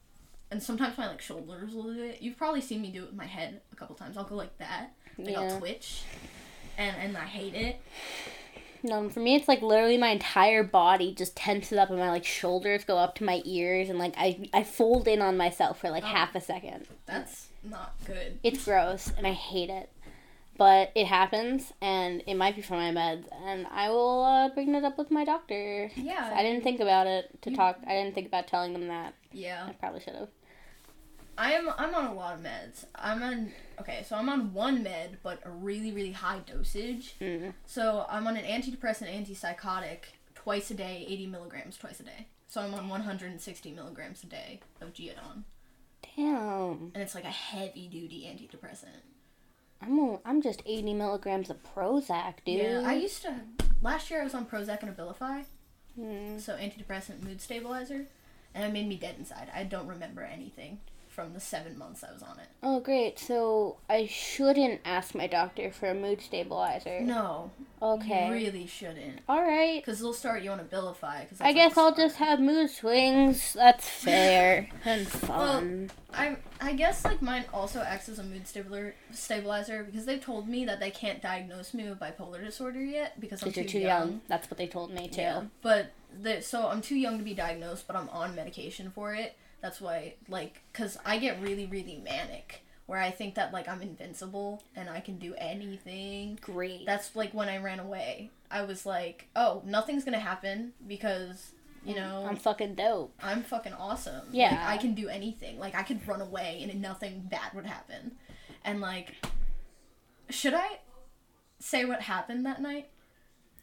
and 0.50 0.60
sometimes 0.60 0.98
my 0.98 1.06
like 1.06 1.20
shoulders 1.20 1.72
will 1.74 1.94
do 1.94 2.02
it. 2.02 2.20
You've 2.20 2.36
probably 2.36 2.60
seen 2.60 2.82
me 2.82 2.90
do 2.90 3.04
it 3.04 3.06
with 3.06 3.16
my 3.16 3.26
head 3.26 3.60
a 3.72 3.76
couple 3.76 3.94
times. 3.94 4.16
I'll 4.16 4.24
go 4.24 4.34
like 4.34 4.58
that. 4.58 4.94
Like 5.16 5.28
Yeah. 5.28 5.42
I'll 5.42 5.60
twitch. 5.60 6.02
And 6.76 6.96
and 6.96 7.16
I 7.16 7.26
hate 7.26 7.54
it. 7.54 7.80
No, 8.82 9.08
for 9.08 9.20
me, 9.20 9.34
it's 9.34 9.48
like 9.48 9.60
literally 9.62 9.98
my 9.98 10.08
entire 10.10 10.62
body 10.62 11.14
just 11.14 11.36
tenses 11.36 11.76
up, 11.78 11.90
and 11.90 11.98
my 11.98 12.10
like 12.10 12.24
shoulders 12.24 12.84
go 12.84 12.96
up 12.98 13.14
to 13.16 13.24
my 13.24 13.42
ears, 13.44 13.88
and 13.88 13.98
like 13.98 14.14
I 14.16 14.48
I 14.54 14.62
fold 14.62 15.08
in 15.08 15.20
on 15.20 15.36
myself 15.36 15.80
for 15.80 15.90
like 15.90 16.04
Oh. 16.04 16.06
half 16.06 16.34
a 16.34 16.40
second. 16.40 16.86
That's 17.06 17.48
not 17.64 17.94
good. 18.06 18.38
It's 18.42 18.64
gross, 18.64 19.12
and 19.16 19.26
I 19.26 19.32
hate 19.32 19.70
it. 19.70 19.90
But 20.56 20.90
it 20.96 21.06
happens, 21.06 21.72
and 21.80 22.20
it 22.26 22.34
might 22.34 22.56
be 22.56 22.62
from 22.62 22.78
my 22.78 22.90
meds, 22.90 23.26
and 23.46 23.64
I 23.70 23.90
will 23.90 24.24
uh, 24.24 24.48
bring 24.48 24.74
it 24.74 24.82
up 24.84 24.98
with 24.98 25.08
my 25.10 25.24
doctor. 25.24 25.88
Yeah. 25.94 26.32
I 26.34 26.42
didn't 26.42 26.64
think 26.64 26.80
about 26.80 27.06
it 27.06 27.40
to 27.42 27.52
talk. 27.54 27.78
I 27.86 27.92
didn't 27.92 28.14
think 28.16 28.26
about 28.26 28.48
telling 28.48 28.72
them 28.72 28.88
that. 28.88 29.14
Yeah. 29.32 29.66
I 29.68 29.72
probably 29.74 30.00
should 30.00 30.16
have. 30.16 30.28
I 31.38 31.52
am 31.52 31.70
I'm 31.78 31.94
on 31.94 32.06
a 32.06 32.14
lot 32.14 32.34
of 32.34 32.40
meds. 32.40 32.84
I'm 32.96 33.22
on 33.22 33.52
okay, 33.80 34.04
so 34.06 34.16
I'm 34.16 34.28
on 34.28 34.52
one 34.52 34.82
med 34.82 35.18
but 35.22 35.40
a 35.44 35.50
really 35.50 35.92
really 35.92 36.12
high 36.12 36.40
dosage. 36.40 37.14
Mm. 37.20 37.54
So 37.64 38.04
I'm 38.10 38.26
on 38.26 38.36
an 38.36 38.44
antidepressant 38.44 39.08
antipsychotic 39.08 39.98
twice 40.34 40.70
a 40.70 40.74
day, 40.74 41.06
80 41.08 41.26
milligrams 41.28 41.76
twice 41.78 42.00
a 42.00 42.02
day. 42.02 42.26
So 42.48 42.60
I'm 42.60 42.74
on 42.74 42.88
160 42.88 43.70
milligrams 43.72 44.22
a 44.24 44.26
day 44.26 44.60
of 44.80 44.92
Geodon, 44.94 45.44
Damn, 46.16 46.90
and 46.94 46.96
it's 46.96 47.14
like 47.14 47.24
a 47.24 47.28
heavy 47.28 47.86
duty 47.88 48.22
antidepressant. 48.22 49.02
I'm 49.80 49.98
a, 49.98 50.18
I'm 50.24 50.42
just 50.42 50.60
eighty 50.66 50.92
milligrams 50.92 51.50
of 51.50 51.58
Prozac, 51.62 52.34
dude. 52.44 52.62
Yeah, 52.62 52.82
I 52.84 52.94
used 52.94 53.22
to 53.22 53.34
last 53.80 54.10
year 54.10 54.22
I 54.22 54.24
was 54.24 54.34
on 54.34 54.44
Prozac 54.46 54.82
and 54.82 54.96
Abilify, 54.96 55.44
Mm. 55.98 56.40
so 56.40 56.56
antidepressant 56.56 57.22
mood 57.22 57.40
stabilizer, 57.40 58.06
and 58.54 58.64
it 58.64 58.72
made 58.72 58.88
me 58.88 58.96
dead 58.96 59.16
inside. 59.18 59.50
I 59.54 59.62
don't 59.64 59.86
remember 59.86 60.22
anything 60.22 60.78
from 61.18 61.34
the 61.34 61.40
seven 61.40 61.76
months 61.76 62.04
I 62.04 62.12
was 62.12 62.22
on 62.22 62.38
it. 62.38 62.46
Oh, 62.62 62.78
great. 62.78 63.18
So 63.18 63.78
I 63.90 64.06
shouldn't 64.06 64.80
ask 64.84 65.16
my 65.16 65.26
doctor 65.26 65.72
for 65.72 65.88
a 65.88 65.94
mood 65.94 66.20
stabilizer. 66.20 67.00
No, 67.00 67.50
Okay. 67.82 68.30
really 68.30 68.68
shouldn't. 68.68 69.18
All 69.28 69.42
right. 69.42 69.84
Because 69.84 69.98
they'll 69.98 70.12
start 70.12 70.44
you 70.44 70.52
on 70.52 70.60
Abilify. 70.60 71.28
Cause 71.28 71.40
I 71.40 71.52
guess 71.52 71.76
I'll 71.76 71.92
just 71.92 72.18
have 72.18 72.38
mood 72.38 72.70
swings. 72.70 73.52
That's 73.54 73.88
fair 74.04 74.68
and 74.84 75.08
fun. 75.08 75.90
Well, 75.90 75.96
I 76.14 76.36
I 76.60 76.74
guess 76.74 77.04
like 77.04 77.20
mine 77.20 77.46
also 77.52 77.80
acts 77.80 78.08
as 78.08 78.20
a 78.20 78.22
mood 78.22 78.46
stabilizer 78.46 78.94
stabilizer 79.10 79.82
because 79.82 80.06
they've 80.06 80.22
told 80.24 80.46
me 80.48 80.64
that 80.66 80.78
they 80.78 80.92
can't 80.92 81.20
diagnose 81.20 81.74
me 81.74 81.88
with 81.88 81.98
bipolar 81.98 82.44
disorder 82.44 82.80
yet 82.80 83.18
because 83.20 83.42
I'm 83.42 83.50
too, 83.50 83.62
you're 83.62 83.68
too 83.68 83.78
young. 83.80 83.88
young. 84.08 84.20
That's 84.28 84.48
what 84.48 84.56
they 84.58 84.68
told 84.68 84.92
me 84.92 85.08
too. 85.08 85.20
Yeah, 85.22 85.42
but 85.62 85.90
the, 86.22 86.42
so 86.42 86.68
I'm 86.68 86.80
too 86.80 86.96
young 86.96 87.18
to 87.18 87.24
be 87.24 87.34
diagnosed, 87.34 87.88
but 87.88 87.96
I'm 87.96 88.08
on 88.10 88.36
medication 88.36 88.92
for 88.94 89.14
it. 89.16 89.36
That's 89.60 89.80
why 89.80 90.14
like 90.28 90.62
cuz 90.72 90.98
I 91.04 91.18
get 91.18 91.40
really 91.40 91.66
really 91.66 91.96
manic 91.96 92.62
where 92.88 93.00
I 93.00 93.10
think 93.10 93.34
that 93.34 93.52
like 93.52 93.68
I'm 93.68 93.82
invincible 93.82 94.62
and 94.74 94.88
I 94.88 95.00
can 95.00 95.18
do 95.18 95.34
anything. 95.36 96.38
Great. 96.40 96.86
That's 96.86 97.14
like 97.14 97.34
when 97.34 97.48
I 97.48 97.58
ran 97.58 97.80
away. 97.80 98.30
I 98.50 98.62
was 98.62 98.86
like, 98.86 99.28
"Oh, 99.36 99.62
nothing's 99.66 100.04
to 100.14 100.18
happen 100.18 100.72
because, 100.86 101.52
you 101.84 101.94
know, 101.94 102.26
I'm 102.26 102.36
fucking 102.36 102.76
dope. 102.76 103.12
I'm 103.22 103.42
fucking 103.42 103.74
awesome. 103.74 104.28
Yeah. 104.32 104.52
Like, 104.52 104.60
I 104.60 104.76
can 104.78 104.94
do 104.94 105.08
anything. 105.10 105.58
Like, 105.58 105.74
I 105.74 105.82
could 105.82 106.06
run 106.08 106.22
away 106.22 106.60
and 106.62 106.80
nothing 106.80 107.28
bad 107.30 107.52
would 107.54 107.66
happen. 107.66 108.12
And, 108.64 108.80
like, 108.80 109.16
should 110.30 110.54
I 110.54 110.78
say 111.58 111.84
what 111.84 112.00
happened 112.02 112.46
that 112.46 112.62
night? 112.62 112.88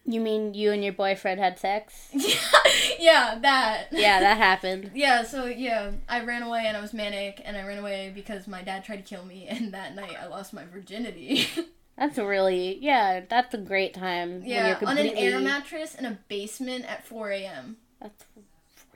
You 0.07 0.21
mean 0.21 0.53
you 0.53 0.71
and 0.71 0.83
your 0.83 0.93
boyfriend 0.93 1.39
had 1.39 1.57
sex? 1.57 2.09
yeah, 2.99 3.39
that. 3.41 3.87
yeah, 3.91 4.19
that 4.19 4.37
happened. 4.49 4.91
Yeah, 4.93 5.23
so, 5.23 5.45
yeah, 5.45 5.91
I 6.07 6.23
ran 6.23 6.43
away 6.43 6.65
and 6.67 6.77
I 6.77 6.81
was 6.81 6.93
manic, 6.93 7.41
and 7.43 7.57
I 7.57 7.65
ran 7.65 7.79
away 7.79 8.11
because 8.13 8.47
my 8.47 8.61
dad 8.61 8.83
tried 8.83 8.97
to 8.97 9.01
kill 9.15 9.25
me, 9.25 9.47
and 9.49 9.73
that 9.73 9.95
night 9.95 10.15
I 10.21 10.27
lost 10.27 10.53
my 10.53 10.65
virginity. 10.65 11.47
That's 11.97 12.17
really 12.17 12.77
yeah. 12.81 13.21
That's 13.27 13.53
a 13.53 13.57
great 13.57 13.93
time. 13.93 14.41
when 14.41 14.49
yeah, 14.49 14.77
you're 14.79 14.89
on 14.89 14.97
an 14.97 15.15
air 15.15 15.39
mattress 15.39 15.95
in 15.95 16.05
a 16.05 16.19
basement 16.27 16.85
at 16.85 17.05
4 17.05 17.31
a.m. 17.31 17.77
That's 18.01 18.25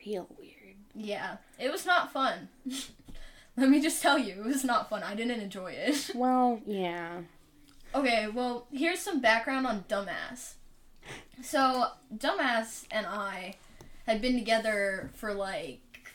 real 0.05 0.27
weird. 0.37 0.75
Yeah, 0.93 1.37
it 1.57 1.71
was 1.71 1.85
not 1.85 2.11
fun. 2.11 2.49
Let 3.55 3.69
me 3.69 3.81
just 3.81 4.01
tell 4.01 4.17
you, 4.17 4.41
it 4.41 4.45
was 4.45 4.63
not 4.63 4.89
fun. 4.89 5.03
I 5.03 5.15
didn't 5.15 5.39
enjoy 5.39 5.71
it. 5.71 6.11
Well, 6.13 6.59
yeah. 6.65 7.21
Okay, 7.95 8.27
well, 8.27 8.67
here's 8.71 8.99
some 8.99 9.19
background 9.19 9.65
on 9.65 9.85
Dumbass. 9.89 10.53
So, 11.41 11.87
Dumbass 12.15 12.85
and 12.91 13.05
I 13.05 13.55
had 14.05 14.21
been 14.21 14.37
together 14.37 15.09
for 15.15 15.33
like 15.33 16.13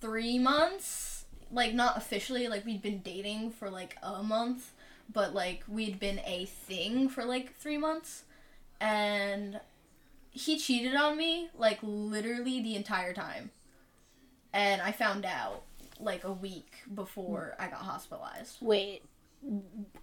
three 0.00 0.38
months. 0.38 1.24
Like, 1.50 1.74
not 1.74 1.98
officially, 1.98 2.48
like, 2.48 2.64
we'd 2.64 2.80
been 2.80 3.00
dating 3.00 3.50
for 3.50 3.68
like 3.68 3.96
a 4.02 4.22
month, 4.22 4.72
but 5.12 5.34
like, 5.34 5.62
we'd 5.68 6.00
been 6.00 6.20
a 6.24 6.46
thing 6.46 7.10
for 7.10 7.24
like 7.24 7.54
three 7.56 7.76
months. 7.76 8.24
And 8.80 9.60
he 10.30 10.58
cheated 10.58 10.94
on 10.94 11.18
me, 11.18 11.50
like, 11.56 11.78
literally 11.82 12.62
the 12.62 12.74
entire 12.74 13.12
time. 13.12 13.50
And 14.54 14.80
I 14.80 14.92
found 14.92 15.26
out 15.26 15.62
like 16.00 16.24
a 16.24 16.32
week 16.32 16.72
before 16.94 17.54
I 17.58 17.68
got 17.68 17.80
hospitalized. 17.80 18.56
Wait, 18.60 19.02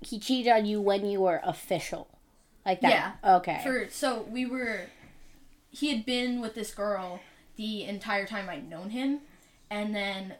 he 0.02 0.20
cheated 0.20 0.52
on 0.52 0.66
you 0.66 0.82
when 0.82 1.06
you 1.06 1.22
were 1.22 1.42
official, 1.44 2.08
like 2.66 2.82
that. 2.82 2.90
Yeah. 3.24 3.36
Okay. 3.38 3.60
For 3.64 3.88
so 3.90 4.24
we 4.30 4.46
were, 4.46 4.88
he 5.72 5.94
had 5.94 6.06
been 6.06 6.42
with 6.42 6.56
this 6.56 6.74
girl 6.74 7.22
the 7.56 7.84
entire 7.86 8.26
time 8.26 8.50
I'd 8.50 8.70
known 8.70 8.92
him, 8.92 9.20
and 9.70 9.96
then 9.96 10.36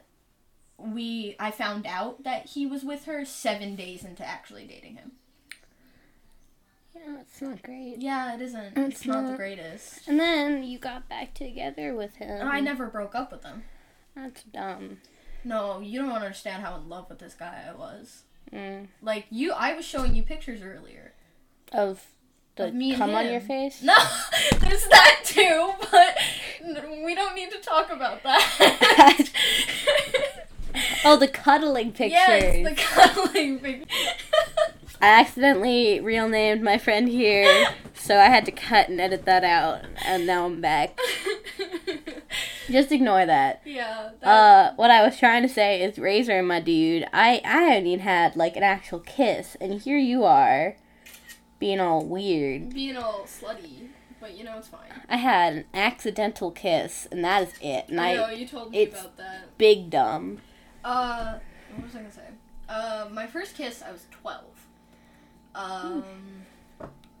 we 0.78 1.36
I 1.38 1.50
found 1.50 1.86
out 1.86 2.24
that 2.24 2.46
he 2.46 2.66
was 2.66 2.82
with 2.84 3.04
her 3.04 3.24
seven 3.24 3.76
days 3.76 4.04
into 4.04 4.24
actually 4.26 4.66
dating 4.66 4.96
him. 4.96 5.12
yeah, 6.94 7.20
it's 7.20 7.40
not 7.42 7.62
great. 7.62 7.96
Yeah, 7.98 8.34
it 8.34 8.40
isn't. 8.40 8.76
It's 8.76 8.96
It's, 8.96 9.06
not, 9.06 9.30
the 9.30 9.36
greatest. 9.36 10.08
And 10.08 10.18
then 10.18 10.64
you 10.64 10.78
got 10.78 11.08
back 11.08 11.34
together 11.34 11.94
with 11.94 12.16
him. 12.16 12.40
And 12.40 12.48
I 12.48 12.60
never 12.60 12.86
broke 12.86 13.14
up 13.14 13.30
with 13.32 13.44
him. 13.44 13.64
That's 14.14 14.42
dumb. 14.42 14.98
No, 15.44 15.80
you 15.80 16.00
don't 16.00 16.12
understand 16.12 16.62
how 16.62 16.76
in 16.76 16.88
love 16.88 17.08
with 17.08 17.18
this 17.18 17.34
guy 17.34 17.64
I 17.68 17.74
was. 17.76 18.22
Mm. 18.52 18.88
Like 19.00 19.26
you, 19.30 19.52
I 19.52 19.74
was 19.74 19.84
showing 19.84 20.14
you 20.14 20.22
pictures 20.22 20.62
earlier. 20.62 21.09
Of 21.72 22.04
the 22.56 22.68
Of 22.68 22.74
me 22.74 22.94
cum 22.96 23.14
on 23.14 23.30
your 23.30 23.40
face. 23.40 23.82
No, 23.82 23.94
there's 24.58 24.86
that 24.88 25.20
too, 25.24 25.72
but 25.90 26.16
we 27.04 27.14
don't 27.14 27.34
need 27.34 27.50
to 27.52 27.58
talk 27.58 27.90
about 27.90 28.22
that. 28.22 29.28
Oh, 31.04 31.16
the 31.16 31.26
cuddling 31.28 31.90
pictures. 31.92 32.12
Yes, 32.12 32.68
the 32.68 32.74
cuddling 32.76 33.58
picture. 33.58 33.86
I 35.00 35.06
accidentally 35.20 35.98
real 35.98 36.28
named 36.28 36.62
my 36.62 36.78
friend 36.78 37.08
here, 37.08 37.66
so 37.94 38.18
I 38.18 38.26
had 38.26 38.44
to 38.46 38.52
cut 38.52 38.88
and 38.88 39.00
edit 39.00 39.24
that 39.24 39.42
out, 39.42 39.80
and 40.04 40.26
now 40.26 40.44
I'm 40.46 40.60
back. 40.60 40.96
Just 42.68 42.92
ignore 42.92 43.26
that. 43.26 43.62
yeah. 43.64 44.10
That, 44.20 44.28
Uh, 44.28 44.72
what 44.76 44.90
I 44.92 45.02
was 45.02 45.18
trying 45.18 45.42
to 45.42 45.48
say 45.48 45.82
is, 45.82 45.98
Razor, 45.98 46.40
my 46.42 46.60
dude, 46.60 47.04
I 47.12 47.40
I 47.44 47.62
haven't 47.62 47.86
even 47.86 48.04
had 48.04 48.36
like 48.36 48.56
an 48.56 48.62
actual 48.62 49.00
kiss, 49.00 49.56
and 49.60 49.80
here 49.80 49.98
you 49.98 50.24
are, 50.24 50.76
being 51.60 51.78
all 51.78 52.04
weird. 52.04 52.70
being 52.74 52.96
all 52.96 53.24
slutty, 53.26 53.88
but 54.20 54.36
you 54.36 54.42
know 54.42 54.58
it's 54.58 54.66
fine. 54.66 54.88
I 55.08 55.18
had 55.18 55.52
an 55.52 55.64
accidental 55.72 56.50
kiss, 56.50 57.06
and 57.12 57.24
that 57.24 57.42
is 57.44 57.54
it. 57.60 57.84
And 57.88 58.00
I 58.00 58.16
know 58.16 58.24
I 58.24 58.32
you 58.32 58.48
told 58.48 58.72
me 58.72 58.82
about 58.86 59.16
that. 59.18 59.56
big 59.56 59.90
dumb. 59.90 60.38
Uh, 60.82 61.34
what 61.76 61.84
was 61.84 61.94
I 61.94 61.98
gonna 61.98 62.10
say? 62.10 62.22
Uh, 62.68 63.08
my 63.12 63.26
first 63.28 63.56
kiss, 63.56 63.82
I 63.82 63.92
was 63.92 64.06
twelve. 64.10 64.66
Um, 65.54 66.02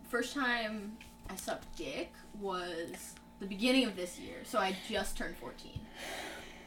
first 0.08 0.34
time 0.34 0.96
I 1.28 1.36
sucked 1.36 1.76
dick 1.76 2.12
was 2.40 3.14
the 3.40 3.46
beginning 3.46 3.84
of 3.84 3.96
this 3.96 4.18
year, 4.18 4.38
so 4.44 4.58
I 4.58 4.74
just 4.88 5.16
turned 5.16 5.36
fourteen, 5.36 5.80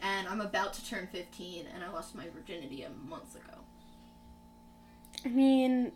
and 0.02 0.28
I'm 0.28 0.42
about 0.42 0.74
to 0.76 0.86
turn 0.86 1.08
fifteen, 1.12 1.66
and 1.74 1.84
I 1.84 1.90
lost 1.92 2.14
my 2.16 2.26
virginity 2.34 2.84
a 2.84 2.90
month 3.10 3.36
ago. 3.36 3.58
I 5.26 5.30
mean, 5.30 5.94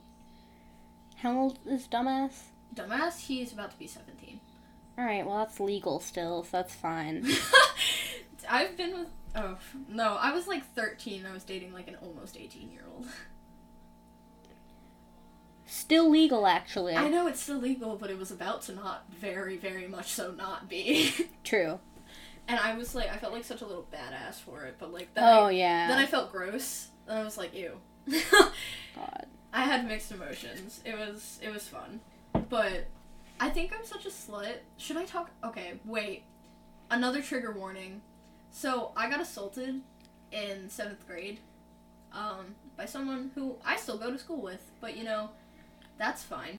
how 1.18 1.38
old 1.38 1.60
is 1.66 1.88
dumbass? 1.88 2.44
Dumbass, 2.76 3.20
he's 3.22 3.54
about 3.54 3.72
to 3.72 3.78
be 3.80 3.88
seventeen. 3.88 4.40
All 4.98 5.06
right, 5.06 5.26
well 5.26 5.38
that's 5.38 5.60
legal 5.60 6.00
still, 6.00 6.44
so 6.44 6.50
that's 6.54 6.74
fine. 6.76 7.26
I've 8.50 8.76
been 8.78 8.98
with. 9.00 9.08
Oh 9.36 9.58
no, 9.90 10.16
I 10.20 10.32
was 10.34 10.48
like 10.48 10.64
thirteen. 10.74 11.26
I 11.26 11.34
was 11.34 11.44
dating 11.44 11.74
like 11.74 11.88
an 11.88 11.98
almost 12.02 12.38
eighteen 12.38 12.72
year 12.72 12.84
old. 12.96 13.06
Still 15.66 16.10
legal, 16.10 16.48
actually. 16.48 16.96
I 16.96 17.10
know 17.10 17.28
it's 17.28 17.42
still 17.42 17.58
legal, 17.58 17.98
but 17.98 18.10
it 18.10 18.18
was 18.18 18.32
about 18.32 18.62
to 18.64 18.74
not 18.76 19.04
very, 19.12 19.58
very 19.58 19.86
much 19.88 20.08
so 20.14 20.32
not 20.32 20.70
be. 20.70 21.14
True. 21.44 21.80
and 22.48 22.58
I 22.58 22.74
was 22.78 22.96
like, 22.96 23.12
I 23.12 23.18
felt 23.18 23.34
like 23.34 23.44
such 23.44 23.62
a 23.62 23.66
little 23.66 23.86
badass 23.94 24.36
for 24.36 24.64
it, 24.64 24.78
but 24.80 24.94
like, 24.94 25.14
then 25.14 25.26
Oh 25.26 25.46
I, 25.48 25.52
yeah. 25.52 25.88
then 25.90 25.98
I 25.98 26.06
felt 26.06 26.32
gross, 26.32 26.88
and 27.08 27.20
I 27.20 27.24
was 27.24 27.38
like, 27.38 27.54
ew. 27.54 27.74
God. 28.96 29.26
I 29.58 29.62
had 29.62 29.88
mixed 29.88 30.12
emotions. 30.12 30.82
It 30.86 30.96
was 30.96 31.40
it 31.42 31.52
was 31.52 31.68
fun, 31.68 32.00
but 32.48 32.86
I 33.40 33.50
think 33.50 33.74
I'm 33.74 33.84
such 33.84 34.06
a 34.06 34.10
slut. 34.10 34.58
Should 34.78 34.98
I 34.98 35.06
talk? 35.06 35.32
Okay, 35.44 35.80
wait. 35.84 36.26
Another 36.92 37.24
trigger 37.24 37.52
warning. 37.52 38.04
So 38.52 38.92
I 38.96 39.10
got 39.10 39.20
assaulted 39.20 39.82
in 40.32 40.70
seventh 40.70 41.08
grade, 41.08 41.40
um, 42.14 42.54
by 42.78 42.86
someone 42.86 43.32
who 43.34 43.56
I 43.66 43.78
still 43.78 43.98
go 43.98 44.12
to 44.12 44.20
school 44.20 44.44
with, 44.44 44.62
but 44.80 44.96
you 44.96 45.04
know, 45.04 45.32
that's 45.98 46.22
fine. 46.22 46.58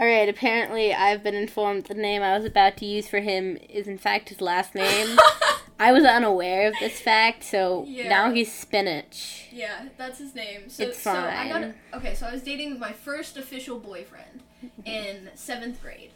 All 0.00 0.06
right. 0.06 0.28
Apparently, 0.28 0.92
I've 0.92 1.22
been 1.22 1.36
informed 1.36 1.84
the 1.84 1.94
name 1.94 2.20
I 2.20 2.36
was 2.36 2.44
about 2.44 2.76
to 2.78 2.84
use 2.84 3.06
for 3.06 3.20
him 3.20 3.58
is 3.70 3.86
in 3.86 3.96
fact 3.96 4.30
his 4.30 4.40
last 4.40 4.74
name. 4.74 5.16
I 5.78 5.92
was 5.92 6.04
unaware 6.04 6.68
of 6.68 6.74
this 6.80 7.00
fact, 7.00 7.44
so 7.44 7.84
Yeah. 7.86 8.08
now 8.08 8.32
he's 8.32 8.52
spinach. 8.52 9.48
Yeah, 9.52 9.88
that's 9.98 10.18
his 10.18 10.34
name. 10.34 10.68
So, 10.70 10.84
It's 10.84 10.98
so 11.02 11.10
I 11.12 11.48
got 11.48 11.60
fine. 11.62 11.74
okay. 11.94 12.14
So 12.14 12.26
I 12.26 12.32
was 12.32 12.42
dating 12.42 12.78
my 12.78 12.92
first 12.92 13.36
official 13.36 13.78
boyfriend 13.78 14.42
in 14.84 15.30
seventh 15.34 15.82
grade, 15.82 16.12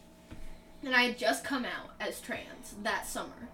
and 0.82 0.94
I 0.94 1.02
had 1.02 1.18
just 1.18 1.44
come 1.44 1.64
out 1.66 1.90
as 2.00 2.20
trans 2.20 2.74
that 2.82 3.06
summer. 3.06 3.48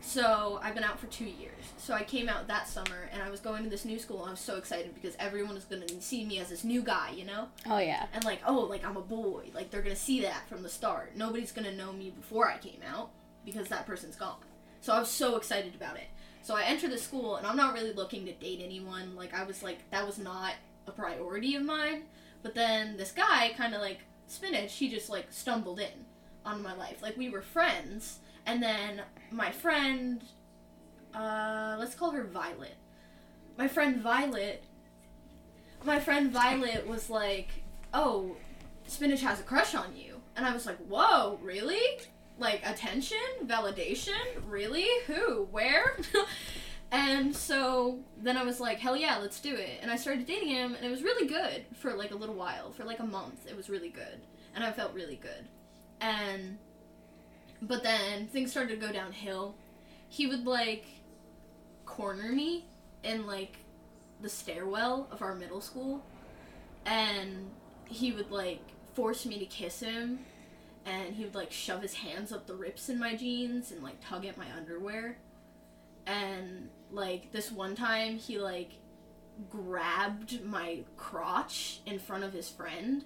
So 0.00 0.60
I've 0.62 0.74
been 0.74 0.84
out 0.84 1.00
for 1.00 1.06
two 1.06 1.24
years. 1.24 1.72
So 1.76 1.92
I 1.92 2.04
came 2.04 2.28
out 2.28 2.46
that 2.46 2.68
summer, 2.68 3.08
and 3.12 3.20
I 3.22 3.30
was 3.30 3.40
going 3.40 3.64
to 3.64 3.70
this 3.70 3.84
new 3.84 3.98
school. 3.98 4.20
And 4.20 4.28
I 4.28 4.30
was 4.30 4.40
so 4.40 4.56
excited 4.56 4.94
because 4.94 5.16
everyone 5.18 5.54
was 5.56 5.64
gonna 5.64 5.88
see 6.00 6.24
me 6.24 6.38
as 6.38 6.50
this 6.50 6.62
new 6.62 6.82
guy, 6.82 7.10
you 7.16 7.24
know, 7.24 7.48
Oh 7.68 7.78
yeah. 7.78 8.06
and 8.12 8.22
like, 8.24 8.40
oh, 8.46 8.60
like 8.60 8.84
I'm 8.86 8.96
a 8.96 9.00
boy. 9.00 9.50
Like 9.54 9.70
they're 9.70 9.82
gonna 9.82 9.96
see 9.96 10.20
that 10.22 10.48
from 10.48 10.62
the 10.62 10.68
start. 10.68 11.16
Nobody's 11.16 11.50
gonna 11.50 11.74
know 11.74 11.92
me 11.92 12.10
before 12.10 12.48
I 12.48 12.58
came 12.58 12.80
out 12.88 13.10
because 13.44 13.68
that 13.68 13.86
person's 13.86 14.14
gone. 14.16 14.36
So 14.80 14.92
I 14.92 14.98
was 14.98 15.08
so 15.08 15.36
excited 15.36 15.74
about 15.74 15.96
it. 15.96 16.06
So 16.42 16.54
I 16.54 16.62
enter 16.62 16.88
the 16.88 16.98
school 16.98 17.36
and 17.36 17.46
I'm 17.46 17.56
not 17.56 17.74
really 17.74 17.92
looking 17.92 18.24
to 18.26 18.32
date 18.32 18.60
anyone. 18.62 19.16
Like 19.16 19.34
I 19.34 19.44
was 19.44 19.62
like 19.62 19.78
that 19.90 20.06
was 20.06 20.18
not 20.18 20.54
a 20.86 20.92
priority 20.92 21.56
of 21.56 21.64
mine. 21.64 22.02
But 22.42 22.54
then 22.54 22.96
this 22.96 23.12
guy 23.12 23.52
kind 23.56 23.74
of 23.74 23.80
like 23.80 23.98
spinach, 24.28 24.74
he 24.76 24.88
just 24.88 25.10
like 25.10 25.26
stumbled 25.30 25.80
in 25.80 26.04
on 26.44 26.62
my 26.62 26.74
life. 26.74 27.02
Like 27.02 27.16
we 27.16 27.28
were 27.28 27.42
friends 27.42 28.20
and 28.46 28.62
then 28.62 29.02
my 29.30 29.50
friend 29.50 30.22
uh 31.14 31.76
let's 31.78 31.94
call 31.94 32.12
her 32.12 32.24
Violet. 32.24 32.76
My 33.58 33.68
friend 33.68 34.00
Violet 34.00 34.62
my 35.84 36.00
friend 36.00 36.30
Violet 36.32 36.86
was 36.86 37.08
like, 37.08 37.48
"Oh, 37.94 38.36
Spinach 38.86 39.22
has 39.22 39.40
a 39.40 39.44
crush 39.44 39.74
on 39.74 39.96
you." 39.96 40.20
And 40.36 40.44
I 40.44 40.52
was 40.52 40.66
like, 40.66 40.78
"Whoa, 40.78 41.38
really?" 41.42 42.00
Like 42.38 42.62
attention, 42.66 43.18
validation, 43.44 44.12
really? 44.46 44.86
Who? 45.06 45.48
Where? 45.50 45.98
and 46.90 47.34
so 47.34 48.00
then 48.22 48.36
I 48.36 48.44
was 48.44 48.60
like, 48.60 48.78
hell 48.78 48.96
yeah, 48.96 49.16
let's 49.18 49.40
do 49.40 49.54
it. 49.54 49.78
And 49.82 49.90
I 49.90 49.96
started 49.96 50.26
dating 50.26 50.48
him, 50.50 50.74
and 50.74 50.84
it 50.84 50.90
was 50.90 51.02
really 51.02 51.26
good 51.26 51.64
for 51.74 51.94
like 51.94 52.10
a 52.10 52.16
little 52.16 52.34
while, 52.34 52.72
for 52.72 52.84
like 52.84 53.00
a 53.00 53.06
month. 53.06 53.46
It 53.48 53.56
was 53.56 53.70
really 53.70 53.88
good, 53.88 54.20
and 54.54 54.62
I 54.62 54.72
felt 54.72 54.92
really 54.94 55.16
good. 55.16 55.46
And 56.00 56.58
but 57.62 57.82
then 57.82 58.26
things 58.28 58.50
started 58.50 58.80
to 58.80 58.86
go 58.86 58.92
downhill. 58.92 59.54
He 60.08 60.26
would 60.26 60.46
like 60.46 60.86
corner 61.86 62.30
me 62.30 62.66
in 63.02 63.26
like 63.26 63.56
the 64.20 64.28
stairwell 64.28 65.08
of 65.10 65.22
our 65.22 65.34
middle 65.34 65.60
school, 65.60 66.04
and 66.84 67.50
he 67.86 68.12
would 68.12 68.30
like 68.30 68.60
force 68.94 69.24
me 69.24 69.38
to 69.38 69.46
kiss 69.46 69.80
him 69.80 70.18
and 70.86 71.14
he 71.14 71.24
would 71.24 71.34
like 71.34 71.50
shove 71.52 71.82
his 71.82 71.94
hands 71.94 72.32
up 72.32 72.46
the 72.46 72.54
rips 72.54 72.88
in 72.88 72.98
my 72.98 73.16
jeans 73.16 73.72
and 73.72 73.82
like 73.82 73.96
tug 74.00 74.24
at 74.24 74.38
my 74.38 74.46
underwear. 74.56 75.18
And 76.06 76.68
like 76.92 77.32
this 77.32 77.50
one 77.50 77.74
time 77.74 78.16
he 78.16 78.38
like 78.38 78.70
grabbed 79.50 80.44
my 80.44 80.84
crotch 80.96 81.80
in 81.84 81.98
front 81.98 82.22
of 82.22 82.32
his 82.32 82.48
friend 82.48 83.04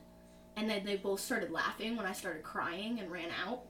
and 0.57 0.69
then 0.69 0.85
they 0.85 0.97
both 0.97 1.21
started 1.21 1.51
laughing 1.51 1.97
when 1.97 2.05
I 2.05 2.13
started 2.13 2.43
crying 2.43 3.01
and 3.01 3.11
ran 3.11 3.31
out. 3.45 3.63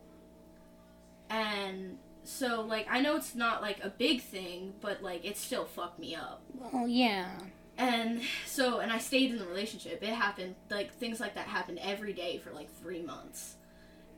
And 1.30 1.98
so 2.24 2.62
like 2.62 2.88
I 2.90 3.00
know 3.00 3.16
it's 3.16 3.36
not 3.36 3.62
like 3.62 3.78
a 3.84 3.90
big 3.90 4.22
thing, 4.22 4.74
but 4.80 5.04
like 5.04 5.24
it 5.24 5.36
still 5.36 5.66
fucked 5.66 6.00
me 6.00 6.16
up. 6.16 6.42
Well, 6.58 6.88
yeah. 6.88 7.30
And 7.78 8.20
so, 8.44 8.80
and 8.80 8.92
I 8.92 8.98
stayed 8.98 9.30
in 9.30 9.38
the 9.38 9.46
relationship. 9.46 10.02
It 10.02 10.10
happened, 10.10 10.54
like, 10.68 10.92
things 10.92 11.18
like 11.18 11.34
that 11.34 11.46
happened 11.46 11.78
every 11.80 12.12
day 12.12 12.36
for 12.36 12.50
like 12.50 12.68
three 12.82 13.00
months. 13.00 13.54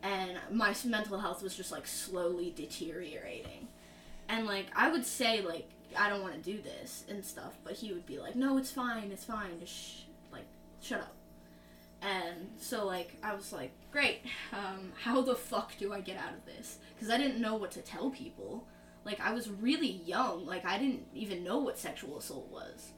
And 0.03 0.39
my 0.51 0.75
mental 0.85 1.19
health 1.19 1.43
was 1.43 1.57
just 1.57 1.71
like 1.71 1.87
slowly 1.87 2.53
deteriorating. 2.57 3.69
And 4.29 4.47
like, 4.47 4.67
I 4.75 4.91
would 4.91 5.07
say, 5.07 5.43
like, 5.43 5.69
I 5.97 6.09
don't 6.09 6.23
want 6.23 6.35
to 6.35 6.41
do 6.41 6.61
this 6.61 7.05
and 7.09 7.25
stuff, 7.25 7.55
but 7.65 7.75
he 7.75 7.93
would 7.93 8.07
be 8.07 8.19
like, 8.19 8.35
no, 8.35 8.57
it's 8.59 8.71
fine, 8.71 9.11
it's 9.13 9.25
fine, 9.25 9.61
just 9.61 9.75
sh- 9.75 10.01
like, 10.33 10.47
shut 10.81 11.01
up. 11.01 11.15
And 12.01 12.49
so, 12.59 12.85
like, 12.87 13.17
I 13.23 13.35
was 13.35 13.53
like, 13.53 13.71
great, 13.93 14.23
um, 14.53 14.93
how 15.05 15.21
the 15.21 15.37
fuck 15.37 15.77
do 15.79 15.93
I 15.93 16.01
get 16.01 16.17
out 16.17 16.33
of 16.33 16.45
this? 16.47 16.79
Because 16.95 17.11
I 17.11 17.19
didn't 17.19 17.41
know 17.41 17.55
what 17.55 17.71
to 17.73 17.81
tell 17.81 18.11
people. 18.11 18.65
Like, 19.05 19.21
I 19.21 19.33
was 19.33 19.49
really 19.51 20.01
young, 20.07 20.47
like, 20.47 20.65
I 20.65 20.79
didn't 20.79 21.07
even 21.15 21.45
know 21.45 21.59
what 21.59 21.79
sexual 21.79 22.19
assault 22.19 22.49
was 22.51 22.93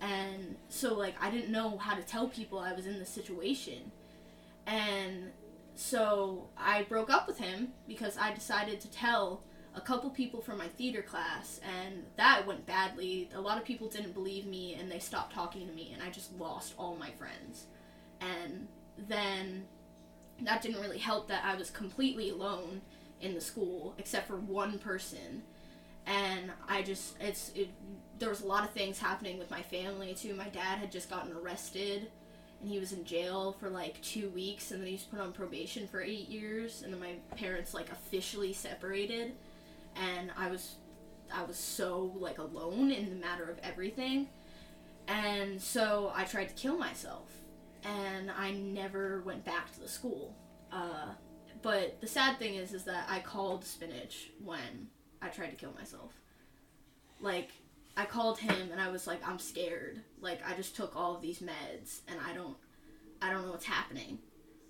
and 0.00 0.56
so 0.68 0.94
like 0.94 1.14
I 1.20 1.30
didn't 1.30 1.50
know 1.50 1.76
how 1.76 1.94
to 1.94 2.02
tell 2.02 2.28
people 2.28 2.58
I 2.58 2.72
was 2.72 2.86
in 2.86 2.98
this 2.98 3.08
situation. 3.08 3.92
And 4.66 5.30
so 5.80 6.50
I 6.58 6.82
broke 6.82 7.08
up 7.08 7.26
with 7.26 7.38
him 7.38 7.68
because 7.88 8.18
I 8.18 8.34
decided 8.34 8.82
to 8.82 8.90
tell 8.90 9.42
a 9.74 9.80
couple 9.80 10.10
people 10.10 10.42
from 10.42 10.58
my 10.58 10.68
theater 10.68 11.00
class 11.00 11.58
and 11.64 12.04
that 12.16 12.46
went 12.46 12.66
badly. 12.66 13.30
A 13.34 13.40
lot 13.40 13.56
of 13.56 13.64
people 13.64 13.88
didn't 13.88 14.12
believe 14.12 14.44
me 14.44 14.76
and 14.78 14.92
they 14.92 14.98
stopped 14.98 15.32
talking 15.32 15.66
to 15.66 15.72
me 15.72 15.90
and 15.94 16.02
I 16.02 16.10
just 16.10 16.38
lost 16.38 16.74
all 16.76 16.96
my 16.96 17.10
friends. 17.12 17.64
And 18.20 18.68
then 19.08 19.64
that 20.42 20.60
didn't 20.60 20.82
really 20.82 20.98
help 20.98 21.28
that 21.28 21.44
I 21.46 21.54
was 21.54 21.70
completely 21.70 22.28
alone 22.28 22.82
in 23.22 23.32
the 23.32 23.40
school 23.40 23.94
except 23.96 24.26
for 24.28 24.36
one 24.36 24.78
person 24.78 25.44
and 26.06 26.52
I 26.68 26.82
just 26.82 27.14
it's 27.20 27.52
it 27.54 27.70
there 28.18 28.28
was 28.28 28.42
a 28.42 28.46
lot 28.46 28.64
of 28.64 28.70
things 28.72 28.98
happening 28.98 29.38
with 29.38 29.50
my 29.50 29.62
family 29.62 30.12
too. 30.12 30.34
My 30.34 30.48
dad 30.50 30.78
had 30.78 30.92
just 30.92 31.08
gotten 31.08 31.32
arrested 31.32 32.10
and 32.60 32.68
he 32.68 32.78
was 32.78 32.92
in 32.92 33.04
jail 33.04 33.56
for 33.58 33.68
like 33.70 34.00
2 34.02 34.28
weeks 34.30 34.70
and 34.70 34.80
then 34.80 34.88
he 34.88 34.94
was 34.94 35.02
put 35.02 35.20
on 35.20 35.32
probation 35.32 35.86
for 35.88 36.00
8 36.00 36.28
years 36.28 36.82
and 36.82 36.92
then 36.92 37.00
my 37.00 37.14
parents 37.36 37.74
like 37.74 37.90
officially 37.90 38.52
separated 38.52 39.32
and 39.96 40.30
I 40.36 40.50
was 40.50 40.76
I 41.32 41.44
was 41.44 41.56
so 41.56 42.12
like 42.18 42.38
alone 42.38 42.90
in 42.90 43.08
the 43.08 43.16
matter 43.16 43.44
of 43.44 43.58
everything. 43.62 44.28
And 45.08 45.60
so 45.60 46.12
I 46.14 46.24
tried 46.24 46.48
to 46.48 46.54
kill 46.54 46.76
myself 46.76 47.30
and 47.84 48.30
I 48.30 48.52
never 48.52 49.22
went 49.22 49.44
back 49.44 49.72
to 49.74 49.80
the 49.80 49.88
school. 49.88 50.34
Uh, 50.72 51.14
but 51.62 52.00
the 52.00 52.06
sad 52.06 52.38
thing 52.38 52.54
is 52.54 52.72
is 52.72 52.84
that 52.84 53.06
I 53.08 53.20
called 53.20 53.64
Spinach 53.64 54.30
when 54.42 54.88
I 55.22 55.28
tried 55.28 55.50
to 55.50 55.56
kill 55.56 55.72
myself. 55.72 56.12
Like 57.20 57.50
I 58.00 58.06
called 58.06 58.38
him 58.38 58.72
and 58.72 58.80
I 58.80 58.88
was 58.88 59.06
like 59.06 59.20
I'm 59.28 59.38
scared. 59.38 60.00
Like 60.22 60.40
I 60.48 60.54
just 60.54 60.74
took 60.74 60.96
all 60.96 61.16
of 61.16 61.20
these 61.20 61.40
meds 61.40 62.00
and 62.08 62.18
I 62.26 62.32
don't 62.32 62.56
I 63.20 63.30
don't 63.30 63.44
know 63.44 63.50
what's 63.50 63.66
happening. 63.66 64.18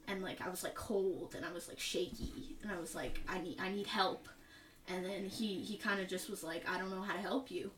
And 0.09 0.21
like 0.21 0.45
I 0.45 0.49
was 0.49 0.65
like 0.65 0.75
cold 0.75 1.37
and 1.37 1.47
I 1.47 1.53
was 1.53 1.69
like 1.69 1.79
shaky 1.79 2.57
and 2.61 2.73
I 2.73 2.81
was 2.81 2.97
like 2.97 3.21
I 3.29 3.39
need 3.39 3.59
I 3.61 3.71
need 3.71 3.87
help. 3.87 4.29
And 4.89 5.05
then 5.05 5.27
he 5.27 5.61
he 5.61 5.77
kind 5.77 6.01
of 6.01 6.09
just 6.09 6.29
was 6.29 6.43
like 6.43 6.69
I 6.69 6.77
don't 6.77 6.91
know 6.91 7.03
how 7.03 7.15
to 7.15 7.21
help 7.21 7.53
you. 7.53 7.71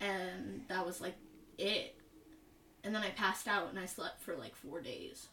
And 0.00 0.62
that 0.68 0.86
was 0.86 1.02
like 1.02 1.16
it. 1.58 1.94
And 2.84 2.94
then 2.94 3.02
I 3.02 3.10
passed 3.10 3.46
out 3.46 3.68
and 3.68 3.78
I 3.78 3.84
slept 3.84 4.22
for 4.22 4.36
like 4.36 4.54
4 4.54 4.80
days. 4.80 5.28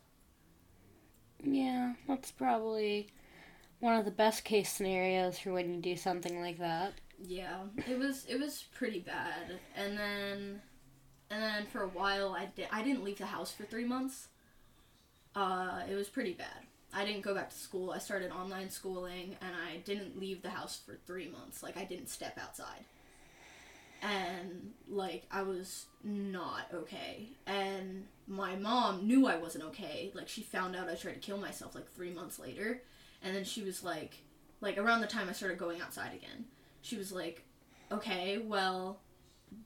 Yeah, 1.41 1.93
that's 2.09 2.31
probably 2.31 3.07
one 3.79 3.95
of 3.95 4.03
the 4.03 4.11
best 4.11 4.43
case 4.43 4.69
scenarios 4.69 5.39
for 5.39 5.53
when 5.53 5.73
you 5.73 5.79
do 5.79 5.95
something 5.95 6.41
like 6.41 6.57
that. 6.59 6.95
Yeah, 7.19 7.59
it 7.87 7.97
was 7.97 8.25
it 8.25 8.39
was 8.39 8.63
pretty 8.75 8.99
bad. 8.99 9.59
And 9.75 9.97
then 9.97 10.61
and 11.29 11.41
then 11.41 11.65
for 11.67 11.83
a 11.83 11.87
while 11.87 12.35
I 12.37 12.47
did 12.55 12.67
I 12.71 12.83
didn't 12.83 13.03
leave 13.03 13.17
the 13.17 13.25
house 13.25 13.51
for 13.51 13.63
3 13.63 13.85
months. 13.85 14.27
Uh 15.35 15.81
it 15.89 15.95
was 15.95 16.09
pretty 16.09 16.33
bad. 16.33 16.67
I 16.93 17.05
didn't 17.05 17.21
go 17.23 17.33
back 17.33 17.49
to 17.49 17.57
school. 17.57 17.91
I 17.91 17.99
started 17.99 18.31
online 18.31 18.69
schooling 18.69 19.35
and 19.41 19.51
I 19.55 19.77
didn't 19.77 20.19
leave 20.19 20.41
the 20.41 20.49
house 20.49 20.79
for 20.85 20.97
3 21.05 21.29
months. 21.29 21.63
Like 21.63 21.77
I 21.77 21.85
didn't 21.85 22.09
step 22.09 22.37
outside. 22.41 22.85
And 24.01 24.73
like 24.87 25.25
I 25.31 25.41
was 25.41 25.85
not 26.03 26.67
okay. 26.73 27.29
And 27.47 28.05
my 28.27 28.55
mom 28.55 29.07
knew 29.07 29.25
I 29.27 29.37
wasn't 29.37 29.63
okay. 29.65 30.11
Like 30.13 30.27
she 30.27 30.41
found 30.41 30.75
out 30.75 30.89
I 30.89 30.95
tried 30.95 31.13
to 31.13 31.19
kill 31.19 31.37
myself 31.37 31.75
like 31.75 31.91
3 31.93 32.11
months 32.11 32.39
later. 32.39 32.81
And 33.23 33.35
then 33.35 33.45
she 33.45 33.63
was 33.63 33.83
like 33.83 34.21
like 34.61 34.77
around 34.77 35.01
the 35.01 35.07
time 35.07 35.29
I 35.29 35.33
started 35.33 35.57
going 35.57 35.81
outside 35.81 36.13
again 36.13 36.45
she 36.85 36.97
was 36.97 37.11
like, 37.11 37.43
okay, 37.91 38.37
well, 38.37 38.99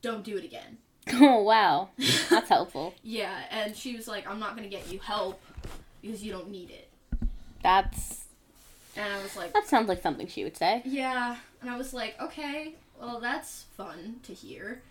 don't 0.02 0.24
do 0.24 0.38
it 0.38 0.44
again. 0.44 0.78
Oh 1.12 1.42
wow, 1.42 1.90
that's 2.30 2.50
helpful. 2.50 2.94
Yeah, 3.04 3.36
and 3.50 3.76
she 3.76 3.96
was 3.96 4.08
like, 4.08 4.30
I'm 4.30 4.40
not 4.40 4.56
gonna 4.56 4.68
get 4.70 4.92
you 4.92 5.00
help 5.00 5.42
because 6.02 6.24
you 6.24 6.32
don't 6.32 6.50
need 6.52 6.70
it. 6.70 6.88
That's 7.64 8.26
And 8.96 9.12
I 9.12 9.22
was 9.22 9.36
like, 9.36 9.52
That 9.54 9.68
sounds 9.68 9.90
like 9.90 10.02
something 10.02 10.28
she 10.28 10.44
would 10.44 10.56
say. 10.56 10.82
yeah. 10.86 11.36
And 11.62 11.70
I 11.70 11.78
was 11.78 11.94
like, 11.94 12.16
okay, 12.22 12.76
well, 13.02 13.20
that's 13.20 13.66
fun 13.76 14.22
to 14.24 14.34
hear. 14.34 14.82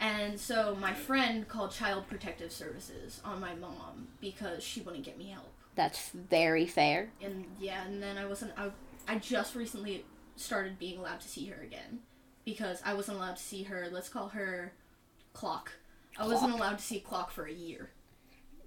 And 0.00 0.38
so 0.40 0.76
my 0.80 0.92
friend 0.94 1.46
called 1.46 1.70
Child 1.72 2.08
Protective 2.08 2.50
Services 2.50 3.20
on 3.24 3.40
my 3.40 3.54
mom 3.54 4.08
because 4.20 4.62
she 4.64 4.80
wouldn't 4.80 5.04
get 5.04 5.16
me 5.18 5.28
help. 5.28 5.52
That's 5.76 6.08
very 6.10 6.66
fair. 6.66 7.10
And 7.22 7.44
yeah, 7.60 7.84
and 7.84 8.02
then 8.02 8.16
I 8.18 8.24
wasn't, 8.26 8.52
I, 8.56 8.70
I 9.06 9.18
just 9.18 9.54
recently 9.54 10.04
started 10.40 10.78
being 10.78 10.98
allowed 10.98 11.20
to 11.20 11.28
see 11.28 11.46
her 11.46 11.62
again 11.62 12.00
because 12.44 12.80
I 12.84 12.94
wasn't 12.94 13.18
allowed 13.18 13.36
to 13.36 13.42
see 13.42 13.64
her, 13.64 13.88
let's 13.90 14.08
call 14.08 14.28
her 14.28 14.72
Clock. 15.32 15.72
I 16.18 16.26
wasn't 16.26 16.52
allowed 16.52 16.78
to 16.78 16.84
see 16.84 17.00
Clock 17.00 17.30
for 17.30 17.44
a 17.46 17.52
year. 17.52 17.90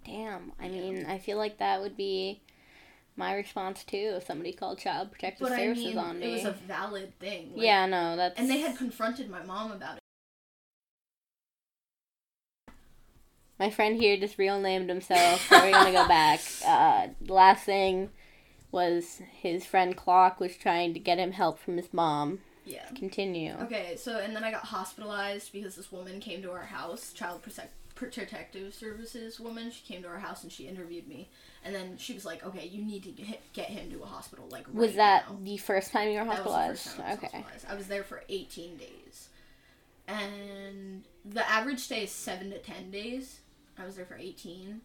Damn. 0.05 0.51
I 0.59 0.67
mean, 0.67 1.05
I 1.05 1.17
feel 1.17 1.37
like 1.37 1.57
that 1.59 1.81
would 1.81 1.97
be 1.97 2.41
my 3.17 3.33
response 3.35 3.83
too 3.83 4.13
if 4.17 4.25
somebody 4.25 4.53
called 4.53 4.79
Child 4.79 5.11
Protective 5.11 5.47
But 5.47 5.53
I 5.53 5.57
Services 5.65 5.85
mean, 5.85 5.97
on 5.97 6.19
me. 6.19 6.25
it 6.27 6.31
was 6.33 6.45
a 6.45 6.51
valid 6.51 7.17
thing. 7.19 7.51
like- 7.55 7.65
yeah, 7.65 7.85
no, 7.85 8.15
that's. 8.15 8.39
And 8.39 8.49
they 8.49 8.59
had 8.59 8.77
confronted 8.77 9.29
my 9.29 9.43
mom 9.43 9.71
about 9.71 9.97
it. 9.97 10.01
My 13.59 13.69
friend 13.69 13.99
here 14.01 14.17
just 14.17 14.37
real 14.39 14.59
named 14.59 14.89
himself. 14.89 15.47
So 15.47 15.59
we're 15.63 15.71
gonna 15.71 15.91
go 15.91 16.07
back. 16.07 16.39
Uh, 16.65 17.07
last 17.27 17.63
thing 17.65 18.09
was 18.71 19.21
his 19.31 19.65
friend 19.65 19.95
Clock 19.95 20.39
was 20.39 20.55
trying 20.55 20.93
to 20.93 20.99
get 20.99 21.17
him 21.17 21.31
help 21.33 21.59
from 21.59 21.77
his 21.77 21.93
mom. 21.93 22.39
Yeah. 22.65 22.85
Continue. 22.95 23.53
Okay, 23.63 23.95
so 23.97 24.17
and 24.19 24.35
then 24.35 24.43
I 24.43 24.51
got 24.51 24.65
hospitalized 24.65 25.51
because 25.51 25.75
this 25.75 25.91
woman 25.91 26.19
came 26.19 26.41
to 26.43 26.51
our 26.51 26.65
house, 26.65 27.11
child 27.13 27.41
protect 27.41 27.73
protective 27.95 28.73
services 28.73 29.39
woman. 29.39 29.69
She 29.71 29.83
came 29.83 30.01
to 30.03 30.07
our 30.07 30.19
house 30.19 30.43
and 30.43 30.51
she 30.51 30.67
interviewed 30.67 31.07
me, 31.07 31.29
and 31.65 31.73
then 31.75 31.97
she 31.97 32.13
was 32.13 32.25
like, 32.25 32.43
"Okay, 32.45 32.65
you 32.67 32.83
need 32.83 33.03
to 33.03 33.11
get, 33.11 33.41
get 33.53 33.67
him 33.69 33.91
to 33.91 34.01
a 34.03 34.05
hospital 34.05 34.47
like 34.51 34.67
right 34.67 34.75
Was 34.75 34.95
that 34.95 35.29
now." 35.29 35.37
the 35.43 35.57
first 35.57 35.91
time 35.91 36.09
you 36.09 36.19
were 36.19 36.25
That 36.25 36.45
was 36.45 36.53
the 36.53 36.59
hospitalized? 36.59 36.83
first 36.83 36.97
time 36.97 37.05
I 37.05 37.09
was 37.09 37.17
okay. 37.17 37.27
hospitalized. 37.37 37.65
I 37.69 37.75
was 37.75 37.87
there 37.87 38.03
for 38.03 38.23
18 38.29 38.77
days, 38.77 39.29
and 40.07 41.03
the 41.25 41.47
average 41.49 41.79
stay 41.79 42.03
is 42.03 42.11
seven 42.11 42.49
to 42.51 42.59
10 42.59 42.91
days. 42.91 43.39
I 43.77 43.85
was 43.85 43.95
there 43.95 44.05
for 44.05 44.17
18. 44.17 44.81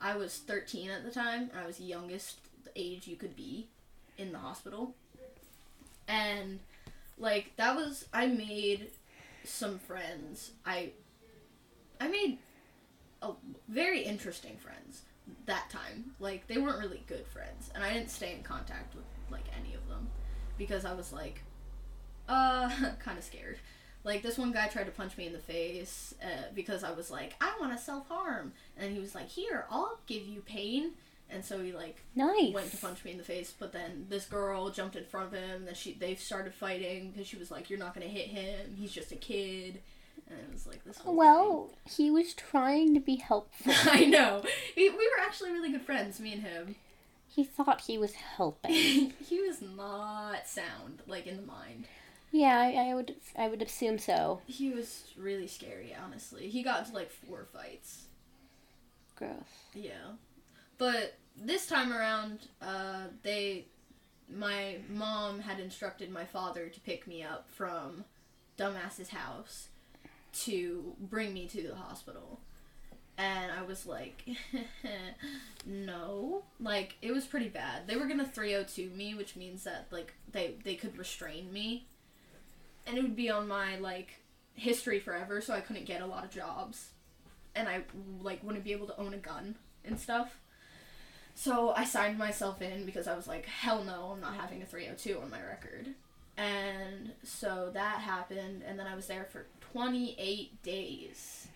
I 0.00 0.16
was 0.16 0.38
13 0.38 0.90
at 0.90 1.04
the 1.04 1.10
time. 1.10 1.50
I 1.60 1.66
was 1.66 1.80
the 2.66 2.80
age 2.80 3.06
you 3.06 3.16
could 3.16 3.36
be 3.36 3.68
in 4.18 4.32
the 4.32 4.38
hospital, 4.38 4.94
and 6.08 6.60
like 7.18 7.52
that 7.56 7.76
was 7.76 8.06
I 8.12 8.26
made 8.26 8.90
some 9.44 9.78
friends. 9.78 10.52
I 10.64 10.90
I 12.00 12.08
made 12.08 12.38
a 13.22 13.32
very 13.68 14.02
interesting 14.02 14.56
friends 14.56 15.02
that 15.46 15.70
time. 15.70 16.12
Like 16.20 16.46
they 16.46 16.58
weren't 16.58 16.78
really 16.78 17.02
good 17.06 17.26
friends, 17.26 17.70
and 17.74 17.82
I 17.82 17.92
didn't 17.92 18.10
stay 18.10 18.32
in 18.34 18.42
contact 18.42 18.94
with 18.94 19.04
like 19.30 19.44
any 19.58 19.74
of 19.74 19.88
them 19.88 20.08
because 20.58 20.84
I 20.84 20.92
was 20.92 21.12
like, 21.12 21.42
uh, 22.28 22.68
kind 22.98 23.18
of 23.18 23.24
scared. 23.24 23.58
Like 24.04 24.22
this 24.22 24.38
one 24.38 24.52
guy 24.52 24.68
tried 24.68 24.84
to 24.84 24.92
punch 24.92 25.16
me 25.16 25.26
in 25.26 25.32
the 25.32 25.38
face 25.40 26.14
uh, 26.22 26.44
because 26.54 26.84
I 26.84 26.92
was 26.92 27.10
like, 27.10 27.34
I 27.40 27.52
want 27.60 27.76
to 27.76 27.82
self 27.82 28.08
harm, 28.08 28.52
and 28.76 28.92
he 28.92 29.00
was 29.00 29.14
like, 29.14 29.28
Here, 29.28 29.66
I'll 29.70 29.98
give 30.06 30.26
you 30.26 30.40
pain. 30.40 30.92
And 31.28 31.44
so 31.44 31.60
he 31.62 31.72
like 31.72 31.96
Nice. 32.14 32.52
went 32.54 32.70
to 32.70 32.76
punch 32.76 33.04
me 33.04 33.10
in 33.10 33.18
the 33.18 33.24
face, 33.24 33.52
but 33.58 33.72
then 33.72 34.06
this 34.08 34.26
girl 34.26 34.70
jumped 34.70 34.94
in 34.96 35.04
front 35.04 35.26
of 35.26 35.32
him. 35.32 35.64
Then 35.64 35.74
she 35.74 35.92
they 35.94 36.14
started 36.14 36.54
fighting 36.54 37.10
because 37.10 37.26
she 37.26 37.36
was 37.36 37.50
like, 37.50 37.68
"You're 37.68 37.78
not 37.80 37.94
gonna 37.94 38.06
hit 38.06 38.28
him. 38.28 38.74
He's 38.76 38.92
just 38.92 39.10
a 39.12 39.16
kid." 39.16 39.80
And 40.28 40.38
it 40.40 40.52
was 40.52 40.66
like 40.66 40.84
this. 40.84 40.98
Whole 40.98 41.14
Well, 41.16 41.70
he 41.84 42.10
was 42.10 42.32
trying 42.34 42.94
to 42.94 43.00
be 43.00 43.16
helpful. 43.16 43.72
I 43.86 44.04
know. 44.06 44.42
We, 44.76 44.88
we 44.90 44.96
were 44.96 45.22
actually 45.24 45.50
really 45.52 45.70
good 45.72 45.82
friends, 45.82 46.18
me 46.20 46.32
and 46.32 46.42
him. 46.42 46.76
He 47.28 47.44
thought 47.44 47.82
he 47.82 47.98
was 47.98 48.14
helping. 48.14 48.72
he 49.28 49.40
was 49.40 49.60
not 49.60 50.46
sound, 50.46 51.02
like 51.06 51.26
in 51.26 51.36
the 51.36 51.42
mind. 51.42 51.86
yeah, 52.32 52.58
I, 52.58 52.90
I 52.90 52.94
would. 52.94 53.14
I 53.36 53.48
would 53.48 53.62
assume 53.62 53.98
so. 53.98 54.40
He 54.46 54.70
was 54.70 55.12
really 55.18 55.46
scary, 55.48 55.94
honestly. 56.02 56.48
He 56.48 56.62
got 56.62 56.80
into 56.84 56.94
like 56.94 57.10
four 57.10 57.46
fights. 57.52 58.04
Gross. 59.16 59.32
Yeah. 59.74 60.12
But 60.78 61.16
this 61.36 61.66
time 61.66 61.92
around, 61.92 62.40
uh, 62.60 63.04
they, 63.22 63.66
my 64.34 64.76
mom 64.88 65.40
had 65.40 65.60
instructed 65.60 66.10
my 66.10 66.24
father 66.24 66.68
to 66.68 66.80
pick 66.80 67.06
me 67.06 67.22
up 67.22 67.46
from 67.50 68.04
dumbass's 68.56 69.10
house 69.10 69.68
to 70.32 70.94
bring 70.98 71.32
me 71.32 71.46
to 71.48 71.62
the 71.62 71.74
hospital. 71.74 72.40
And 73.18 73.50
I 73.50 73.62
was 73.62 73.86
like, 73.86 74.24
no. 75.66 76.42
Like, 76.60 76.96
it 77.00 77.12
was 77.12 77.24
pretty 77.24 77.48
bad. 77.48 77.86
They 77.86 77.96
were 77.96 78.06
gonna 78.06 78.26
302 78.26 78.90
me, 78.94 79.14
which 79.14 79.36
means 79.36 79.64
that, 79.64 79.86
like, 79.90 80.12
they, 80.30 80.56
they 80.64 80.74
could 80.74 80.98
restrain 80.98 81.50
me. 81.52 81.86
And 82.86 82.98
it 82.98 83.02
would 83.02 83.16
be 83.16 83.30
on 83.30 83.48
my, 83.48 83.78
like, 83.78 84.20
history 84.54 85.00
forever, 85.00 85.40
so 85.40 85.54
I 85.54 85.60
couldn't 85.60 85.86
get 85.86 86.02
a 86.02 86.06
lot 86.06 86.24
of 86.24 86.30
jobs. 86.30 86.90
And 87.54 87.68
I, 87.68 87.84
like, 88.20 88.44
wouldn't 88.44 88.64
be 88.64 88.72
able 88.72 88.86
to 88.88 89.00
own 89.00 89.14
a 89.14 89.18
gun 89.18 89.54
and 89.82 89.98
stuff. 89.98 90.38
So 91.36 91.74
I 91.76 91.84
signed 91.84 92.16
myself 92.16 92.62
in 92.62 92.86
because 92.86 93.06
I 93.06 93.14
was 93.14 93.28
like, 93.28 93.44
hell 93.44 93.84
no, 93.84 94.12
I'm 94.14 94.22
not 94.22 94.34
having 94.36 94.62
a 94.62 94.64
302 94.64 95.20
on 95.20 95.30
my 95.30 95.40
record. 95.40 95.88
And 96.38 97.12
so 97.22 97.70
that 97.74 98.00
happened, 98.00 98.62
and 98.66 98.78
then 98.78 98.86
I 98.86 98.96
was 98.96 99.06
there 99.06 99.26
for 99.30 99.44
28 99.72 100.62
days. 100.62 101.46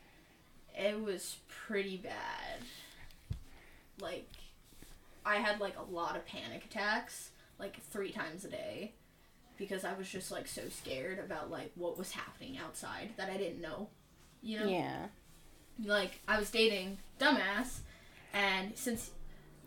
It 0.79 1.03
was 1.03 1.39
pretty 1.49 1.97
bad. 1.97 2.61
Like, 4.01 4.29
I 5.25 5.37
had 5.37 5.61
like 5.61 5.79
a 5.79 5.91
lot 5.91 6.15
of 6.15 6.27
panic 6.27 6.67
attacks, 6.67 7.31
like 7.59 7.81
three 7.81 8.13
times 8.13 8.45
a 8.45 8.51
day, 8.51 8.93
because 9.57 9.83
I 9.85 9.95
was 9.95 10.11
just 10.11 10.31
like 10.31 10.47
so 10.47 10.63
scared 10.69 11.19
about 11.19 11.51
like 11.51 11.73
what 11.75 11.99
was 11.99 12.13
happening 12.13 12.59
outside 12.59 13.11
that 13.17 13.31
I 13.31 13.39
didn't 13.39 13.63
know. 13.63 13.89
You 14.43 14.61
know? 14.61 14.67
Yeah. 14.67 15.07
like 15.83 16.21
I 16.29 16.39
was 16.39 16.51
dating 16.51 16.99
dumbass, 17.19 17.79
and 18.35 18.77
since 18.77 19.11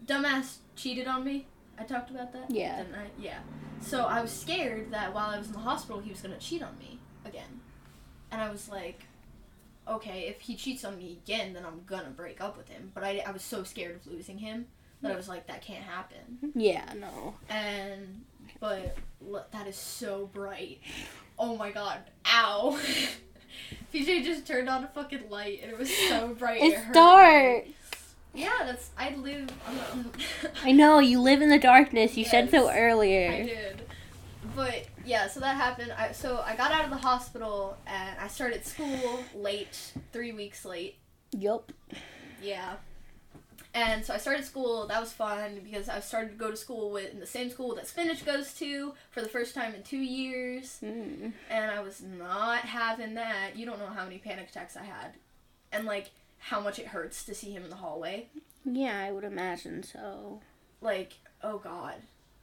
dumbass 0.06 0.58
cheated 0.76 1.08
on 1.08 1.24
me, 1.24 1.48
I 1.78 1.84
talked 1.84 2.10
about 2.10 2.32
that. 2.34 2.50
Yeah. 2.50 2.78
Didn't 2.84 2.96
I? 2.96 3.06
Yeah. 3.20 3.39
So 3.82 4.06
I 4.06 4.22
was 4.22 4.32
scared 4.32 4.92
that 4.92 5.13
while 5.13 5.30
I 5.30 5.38
was 5.38 5.48
in 5.48 5.54
the 5.54 5.60
hospital, 5.60 6.02
he 6.02 6.10
was 6.12 6.22
gonna 6.22 6.38
cheat 6.38 6.62
on 6.63 6.78
me 6.80 7.00
again, 7.26 7.60
and 8.32 8.42
I 8.42 8.50
was 8.50 8.70
like, 8.70 9.04
okay, 9.88 10.28
if 10.30 10.39
he 10.42 10.56
cheats 10.56 10.86
on 10.86 10.98
me 10.98 11.20
again, 11.24 11.54
then 11.54 11.66
I'm 11.66 11.82
gonna 11.86 12.10
break 12.12 12.39
up 12.42 12.56
with 12.58 12.70
him. 12.70 12.92
But 12.94 13.04
I, 13.04 13.24
I 13.28 13.32
was 13.32 13.42
so 13.42 13.63
scared 13.63 13.96
of 13.98 14.08
losing 14.08 14.38
him 14.38 14.68
that 15.02 15.12
I 15.12 15.16
was 15.16 15.28
like, 15.28 15.48
that 15.48 15.62
can't 15.62 15.84
happen. 15.84 16.54
Yeah. 16.56 16.86
No. 16.98 17.36
And 17.50 18.24
but 18.62 18.96
look, 19.22 19.52
that 19.52 19.68
is 19.68 19.76
so 19.76 20.30
bright. 20.34 20.80
Oh 21.38 21.58
my 21.58 21.72
god! 21.72 22.00
Ow! 22.28 22.80
PJ 23.94 24.24
just 24.24 24.48
turned 24.48 24.70
on 24.70 24.84
a 24.84 24.88
fucking 24.88 25.30
light 25.30 25.60
and 25.62 25.72
it 25.72 25.78
was 25.78 25.94
so 25.96 26.34
bright. 26.39 26.62
it 26.62 26.66
It's 26.74 26.82
hurt 26.82 26.94
dark. 26.94 27.66
me. 27.68 27.76
Yeah, 28.34 28.52
that's 28.65 28.89
I 28.98 29.15
live. 29.15 29.50
I'm, 29.67 30.12
I'm, 30.63 30.78
know 30.78 31.00
you 31.00 31.22
live 31.22 31.41
in 31.41 31.50
the 31.50 31.60
darkness. 31.60 32.17
You 32.17 32.26
said 32.26 32.50
so 32.50 32.72
earlier. 32.72 33.32
I 33.32 33.43
did. 33.43 33.82
But 34.56 34.88
yeah, 35.06 35.28
so 35.28 35.39
that 35.39 35.56
happened. 35.56 35.93
I, 35.98 36.12
so 36.12 36.43
I 36.46 36.56
got 36.56 36.72
out 36.72 36.86
of 36.86 36.89
the 36.89 36.98
hospital 36.98 37.78
and 37.86 38.17
I 38.19 38.28
started 38.28 38.65
school 38.65 39.19
late, 39.36 39.93
three 40.12 40.32
weeks 40.32 40.65
late. 40.65 40.98
Yup. 41.32 41.72
Yeah. 42.41 42.76
And 43.76 44.06
so 44.06 44.13
I 44.13 44.17
started 44.17 44.46
school. 44.46 44.86
That 44.88 45.00
was 45.00 45.12
fun 45.12 45.62
because 45.63 45.89
I 45.89 46.00
started 46.00 46.32
to 46.32 46.36
go 46.36 46.52
to 46.52 46.58
school 46.58 46.91
with 46.91 47.12
in 47.12 47.19
the 47.19 47.26
same 47.26 47.50
school 47.50 47.74
that 47.76 47.88
Spinach 47.88 48.24
goes 48.24 48.54
to 48.56 48.93
for 49.10 49.22
the 49.22 49.30
first 49.30 49.56
time 49.56 49.74
in 49.74 49.82
two 49.82 49.98
years. 49.98 50.80
Mm. 50.84 51.34
And 51.50 51.72
I 51.72 51.82
was 51.82 52.02
not 52.02 52.60
having 52.60 53.15
that. 53.15 53.56
You 53.56 53.65
don't 53.65 53.80
know 53.80 53.88
how 53.88 54.04
many 54.04 54.19
panic 54.19 54.50
attacks 54.50 54.78
I 54.78 54.84
had, 54.84 55.13
and 55.72 55.86
like 55.86 56.12
how 56.48 56.60
much 56.60 56.78
it 56.78 56.88
hurts 56.88 57.24
to 57.26 57.34
see 57.34 57.52
him 57.52 57.64
in 57.64 57.70
the 57.70 57.78
hallway. 57.78 58.28
Yeah, 58.66 59.00
I 59.00 59.12
would 59.12 59.24
imagine 59.24 59.84
so. 59.84 60.42
Like 60.82 61.14
oh 61.42 61.58
god, 61.58 61.96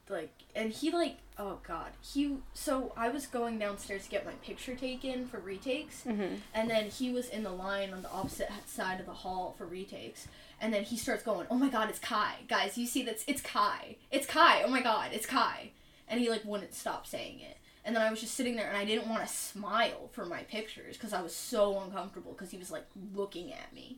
like 0.09 0.33
and 0.55 0.71
he 0.71 0.91
like 0.91 1.17
oh 1.37 1.59
god 1.67 1.91
he. 2.01 2.37
So 2.53 2.93
I 2.97 3.09
was 3.09 3.27
going 3.27 3.59
downstairs 3.59 4.05
to 4.05 4.09
get 4.09 4.25
my 4.25 4.33
picture 4.43 4.75
taken 4.75 5.27
for 5.27 5.39
retakes. 5.39 6.03
Mm-hmm. 6.07 6.35
And 6.53 6.69
then 6.69 6.89
he 6.89 7.11
was 7.11 7.29
in 7.29 7.43
the 7.43 7.51
line 7.51 7.93
on 7.93 8.01
the 8.01 8.11
opposite 8.11 8.49
side 8.65 8.99
of 8.99 9.05
the 9.05 9.13
hall 9.13 9.55
for 9.57 9.65
retakes. 9.65 10.27
And 10.59 10.73
then 10.73 10.83
he 10.83 10.97
starts 10.97 11.23
going, 11.23 11.47
"Oh 11.49 11.55
my 11.55 11.69
God, 11.69 11.89
it's 11.89 11.99
Kai, 11.99 12.35
guys! 12.47 12.77
You 12.77 12.87
see 12.87 13.03
that's 13.03 13.23
it's 13.27 13.41
Kai, 13.41 13.97
it's 14.11 14.25
Kai! 14.27 14.63
Oh 14.63 14.69
my 14.69 14.81
God, 14.81 15.09
it's 15.13 15.25
Kai!" 15.25 15.71
And 16.07 16.19
he 16.19 16.29
like 16.29 16.43
wouldn't 16.45 16.75
stop 16.75 17.05
saying 17.07 17.39
it. 17.39 17.57
And 17.83 17.95
then 17.95 18.03
I 18.03 18.11
was 18.11 18.21
just 18.21 18.35
sitting 18.35 18.55
there, 18.55 18.67
and 18.67 18.77
I 18.77 18.85
didn't 18.85 19.07
want 19.07 19.25
to 19.25 19.33
smile 19.33 20.09
for 20.11 20.25
my 20.25 20.43
pictures 20.43 20.97
because 20.97 21.13
I 21.13 21.21
was 21.21 21.35
so 21.35 21.79
uncomfortable 21.79 22.31
because 22.33 22.51
he 22.51 22.57
was 22.57 22.69
like 22.71 22.85
looking 23.15 23.51
at 23.51 23.73
me, 23.73 23.97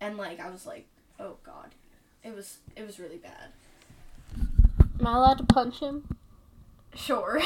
and 0.00 0.18
like 0.18 0.40
I 0.40 0.50
was 0.50 0.66
like, 0.66 0.86
"Oh 1.18 1.36
God," 1.42 1.70
it 2.22 2.34
was 2.34 2.58
it 2.76 2.86
was 2.86 2.98
really 2.98 3.16
bad. 3.16 3.48
Am 5.00 5.06
I 5.06 5.14
allowed 5.16 5.38
to 5.38 5.44
punch 5.44 5.80
him? 5.80 6.16
Sure. 6.94 7.40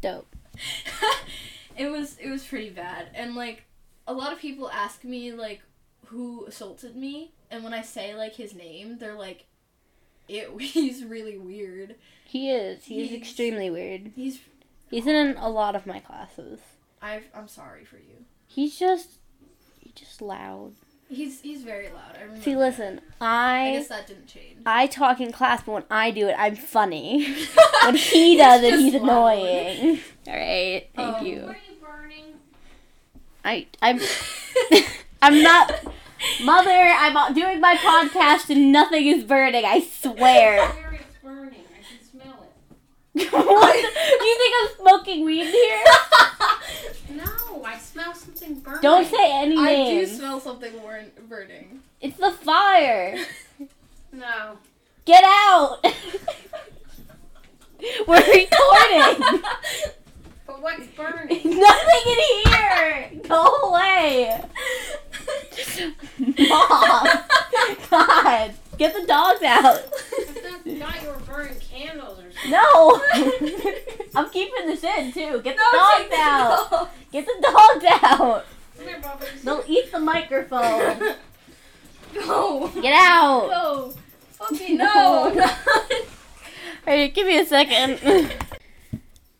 Dope. 0.00 0.34
it 1.76 1.88
was 1.90 2.16
it 2.18 2.28
was 2.30 2.44
pretty 2.44 2.70
bad 2.70 3.08
and 3.12 3.34
like 3.34 3.64
a 4.06 4.14
lot 4.14 4.32
of 4.32 4.38
people 4.38 4.70
ask 4.70 5.02
me 5.02 5.32
like 5.32 5.60
who 6.06 6.46
assaulted 6.46 6.94
me 6.94 7.32
and 7.50 7.64
when 7.64 7.74
i 7.74 7.82
say 7.82 8.14
like 8.14 8.34
his 8.36 8.54
name 8.54 8.96
they're 8.98 9.16
like 9.18 9.46
it, 10.28 10.48
he's 10.60 11.04
really 11.04 11.36
weird. 11.36 11.96
He 12.24 12.50
is. 12.50 12.84
He 12.84 13.02
is 13.02 13.10
He's- 13.10 13.20
extremely 13.20 13.68
weird. 13.70 14.12
He's 14.16 14.40
He's 14.94 15.06
in 15.08 15.36
a 15.38 15.48
lot 15.48 15.74
of 15.74 15.86
my 15.86 15.98
classes. 15.98 16.60
I 17.02 17.22
I'm 17.34 17.48
sorry 17.48 17.84
for 17.84 17.96
you. 17.96 18.24
He's 18.46 18.78
just 18.78 19.08
he's 19.80 19.92
just 19.94 20.22
loud. 20.22 20.72
He's 21.08 21.40
he's 21.40 21.62
very 21.64 21.88
loud. 21.88 22.16
I. 22.36 22.38
See, 22.40 22.56
listen, 22.56 23.00
I 23.20 23.68
I 23.68 23.72
guess 23.72 23.88
that 23.88 24.06
didn't 24.06 24.26
change. 24.26 24.58
I 24.64 24.86
talk 24.86 25.20
in 25.20 25.32
class, 25.32 25.62
but 25.64 25.72
when 25.72 25.84
I 25.90 26.10
do 26.12 26.28
it, 26.28 26.36
I'm 26.38 26.56
funny. 26.56 27.26
when 27.84 27.96
he 27.96 28.36
does 28.36 28.62
it, 28.62 28.78
he's 28.78 28.94
loud. 28.94 29.02
annoying. 29.02 29.98
All 30.28 30.32
right, 30.32 30.88
thank 30.94 31.16
Um, 31.18 31.26
you. 31.26 31.40
Are 31.46 31.56
you 31.68 31.76
burning? 31.82 32.24
I 33.44 33.66
I'm 33.82 34.00
I'm 35.20 35.42
not. 35.42 35.72
Mother, 36.42 36.70
I'm 36.70 37.34
doing 37.34 37.60
my 37.60 37.74
podcast 37.76 38.48
and 38.48 38.72
nothing 38.72 39.06
is 39.08 39.24
burning. 39.24 39.64
I 39.66 39.80
swear. 39.80 40.66
Where 40.68 40.92
it's 40.94 41.16
burning. 41.22 41.60
I 41.70 41.82
can 41.98 42.08
smell 42.10 42.44
it. 42.44 42.76
What? 43.14 43.76
You 44.24 44.36
think 44.38 44.54
I'm 44.60 44.68
smoking 44.78 45.24
weed 45.24 45.46
here? 45.46 45.84
No, 47.10 47.62
I 47.64 47.78
smell 47.78 48.12
something 48.14 48.58
burning. 48.60 48.80
Don't 48.82 49.06
say 49.06 49.30
any 49.32 49.56
I 49.56 49.84
do 49.90 50.06
smell 50.06 50.40
something 50.40 50.72
burning. 51.28 51.80
It's 52.00 52.16
the 52.16 52.32
fire. 52.32 53.16
No. 54.12 54.58
Get 55.04 55.24
out. 55.24 55.80
We're 58.06 58.16
recording. 58.16 59.42
But 60.46 60.62
what's 60.62 60.86
burning? 60.88 61.40
Nothing 61.44 62.02
in 62.06 62.18
here. 62.44 63.10
Go 63.28 63.44
away. 63.44 64.40
Mom. 66.48 67.06
God. 67.90 68.54
Get 68.78 68.94
the 68.94 69.06
dogs 69.06 69.42
out. 69.42 69.64
I 69.64 69.78
thought, 69.80 70.78
thought 70.78 71.02
you 71.02 71.08
were 71.08 71.18
burning 71.26 71.58
candles 71.60 72.18
or 72.18 72.30
something. 72.32 72.50
No. 72.50 73.02
I'm 74.14 74.30
keeping 74.30 74.66
this 74.66 74.82
in 74.84 75.12
too. 75.12 75.40
Get 75.42 75.56
the 75.56 75.62
No, 75.72 75.78
dogs 75.78 75.98
take 75.98 76.10
the 76.10 76.16
out. 76.18 76.70
dog. 76.70 76.88
Get 77.12 77.26
the 77.26 77.36
dogs 77.40 77.84
out. 78.04 78.44
Come 78.76 78.86
here, 78.86 79.00
Bubbles. 79.00 79.28
They'll 79.44 79.64
eat 79.66 79.92
the 79.92 80.00
microphone. 80.00 81.14
No. 82.14 82.68
Get 82.80 82.92
out. 82.94 83.48
No. 83.50 83.92
Fucking 84.34 84.76
No. 84.78 85.32
no. 85.34 85.50
Alright, 86.86 87.12
give 87.12 87.26
me 87.26 87.38
a 87.40 87.44
second. 87.44 88.30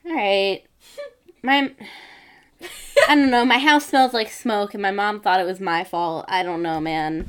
Alright. 0.04 0.66
My 1.44 1.70
I 3.08 3.14
don't 3.14 3.30
know, 3.30 3.44
my 3.44 3.58
house 3.58 3.86
smells 3.86 4.12
like 4.12 4.28
smoke 4.28 4.74
and 4.74 4.82
my 4.82 4.90
mom 4.90 5.20
thought 5.20 5.38
it 5.38 5.46
was 5.46 5.60
my 5.60 5.84
fault. 5.84 6.24
I 6.26 6.42
don't 6.42 6.62
know, 6.62 6.80
man. 6.80 7.28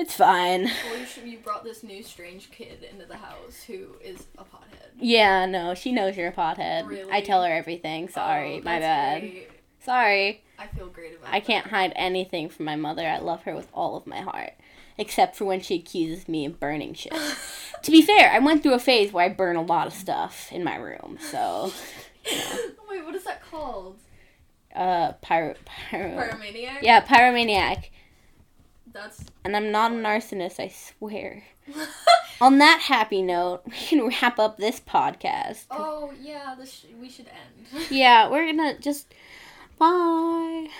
It's 0.00 0.14
fine. 0.14 0.64
well, 0.64 0.98
you, 0.98 1.04
should, 1.04 1.24
you 1.26 1.38
brought 1.38 1.62
this 1.62 1.82
new 1.82 2.02
strange 2.02 2.50
kid 2.50 2.82
into 2.90 3.04
the 3.04 3.16
house 3.18 3.62
who 3.66 3.88
is 4.02 4.26
a 4.38 4.44
pothead. 4.44 4.88
Yeah, 4.98 5.44
no, 5.44 5.74
she 5.74 5.92
knows 5.92 6.16
you're 6.16 6.28
a 6.28 6.32
pothead. 6.32 6.86
Really? 6.88 7.10
I 7.12 7.20
tell 7.20 7.42
her 7.44 7.52
everything. 7.52 8.08
Sorry, 8.08 8.56
Oh, 8.60 8.64
my 8.64 8.78
bad. 8.78 9.20
great. 9.20 9.48
Sorry. 9.84 10.42
I 10.58 10.66
feel 10.68 10.86
great 10.88 11.16
about 11.18 11.28
it. 11.28 11.34
I 11.36 11.40
can't 11.40 11.66
hide 11.66 11.92
anything 11.96 12.48
from 12.48 12.64
my 12.64 12.76
mother. 12.76 13.06
I 13.06 13.18
love 13.18 13.42
her 13.42 13.54
with 13.54 13.68
all 13.74 13.94
of 13.96 14.06
my 14.06 14.20
heart. 14.22 14.52
Except 14.96 15.36
for 15.36 15.44
when 15.44 15.60
she 15.60 15.74
accuses 15.76 16.28
me 16.28 16.46
of 16.46 16.58
burning 16.58 16.94
shit. 16.94 17.12
to 17.82 17.90
be 17.90 18.00
fair, 18.00 18.30
I 18.32 18.38
went 18.38 18.62
through 18.62 18.74
a 18.74 18.78
phase 18.78 19.12
where 19.12 19.24
I 19.26 19.28
burn 19.28 19.56
a 19.56 19.62
lot 19.62 19.86
of 19.86 19.92
stuff 19.92 20.50
in 20.50 20.64
my 20.64 20.76
room. 20.76 21.18
So, 21.20 21.72
Wait, 22.90 23.04
what 23.04 23.14
is 23.14 23.24
that 23.24 23.42
called? 23.50 23.96
uh, 24.74 25.12
pyro, 25.20 25.54
pyro. 25.66 26.16
Pyromaniac? 26.16 26.78
Yeah, 26.82 27.04
pyromaniac. 27.04 27.90
That's. 28.92 29.24
And 29.44 29.56
I'm 29.56 29.70
not 29.70 29.92
a 29.92 29.94
narcissist, 29.94 30.60
I 30.60 30.68
swear. 30.68 31.44
On 32.40 32.58
that 32.58 32.80
happy 32.80 33.22
note, 33.22 33.62
we 33.66 33.72
can 33.72 34.06
wrap 34.08 34.38
up 34.38 34.56
this 34.56 34.80
podcast. 34.80 35.64
oh, 35.70 36.12
yeah, 36.20 36.54
this 36.58 36.72
sh- 36.72 36.86
we 37.00 37.08
should 37.08 37.28
end. 37.28 37.86
Yeah, 37.90 38.28
we're 38.30 38.46
gonna 38.46 38.78
just. 38.78 39.12
Bye. 39.78 40.68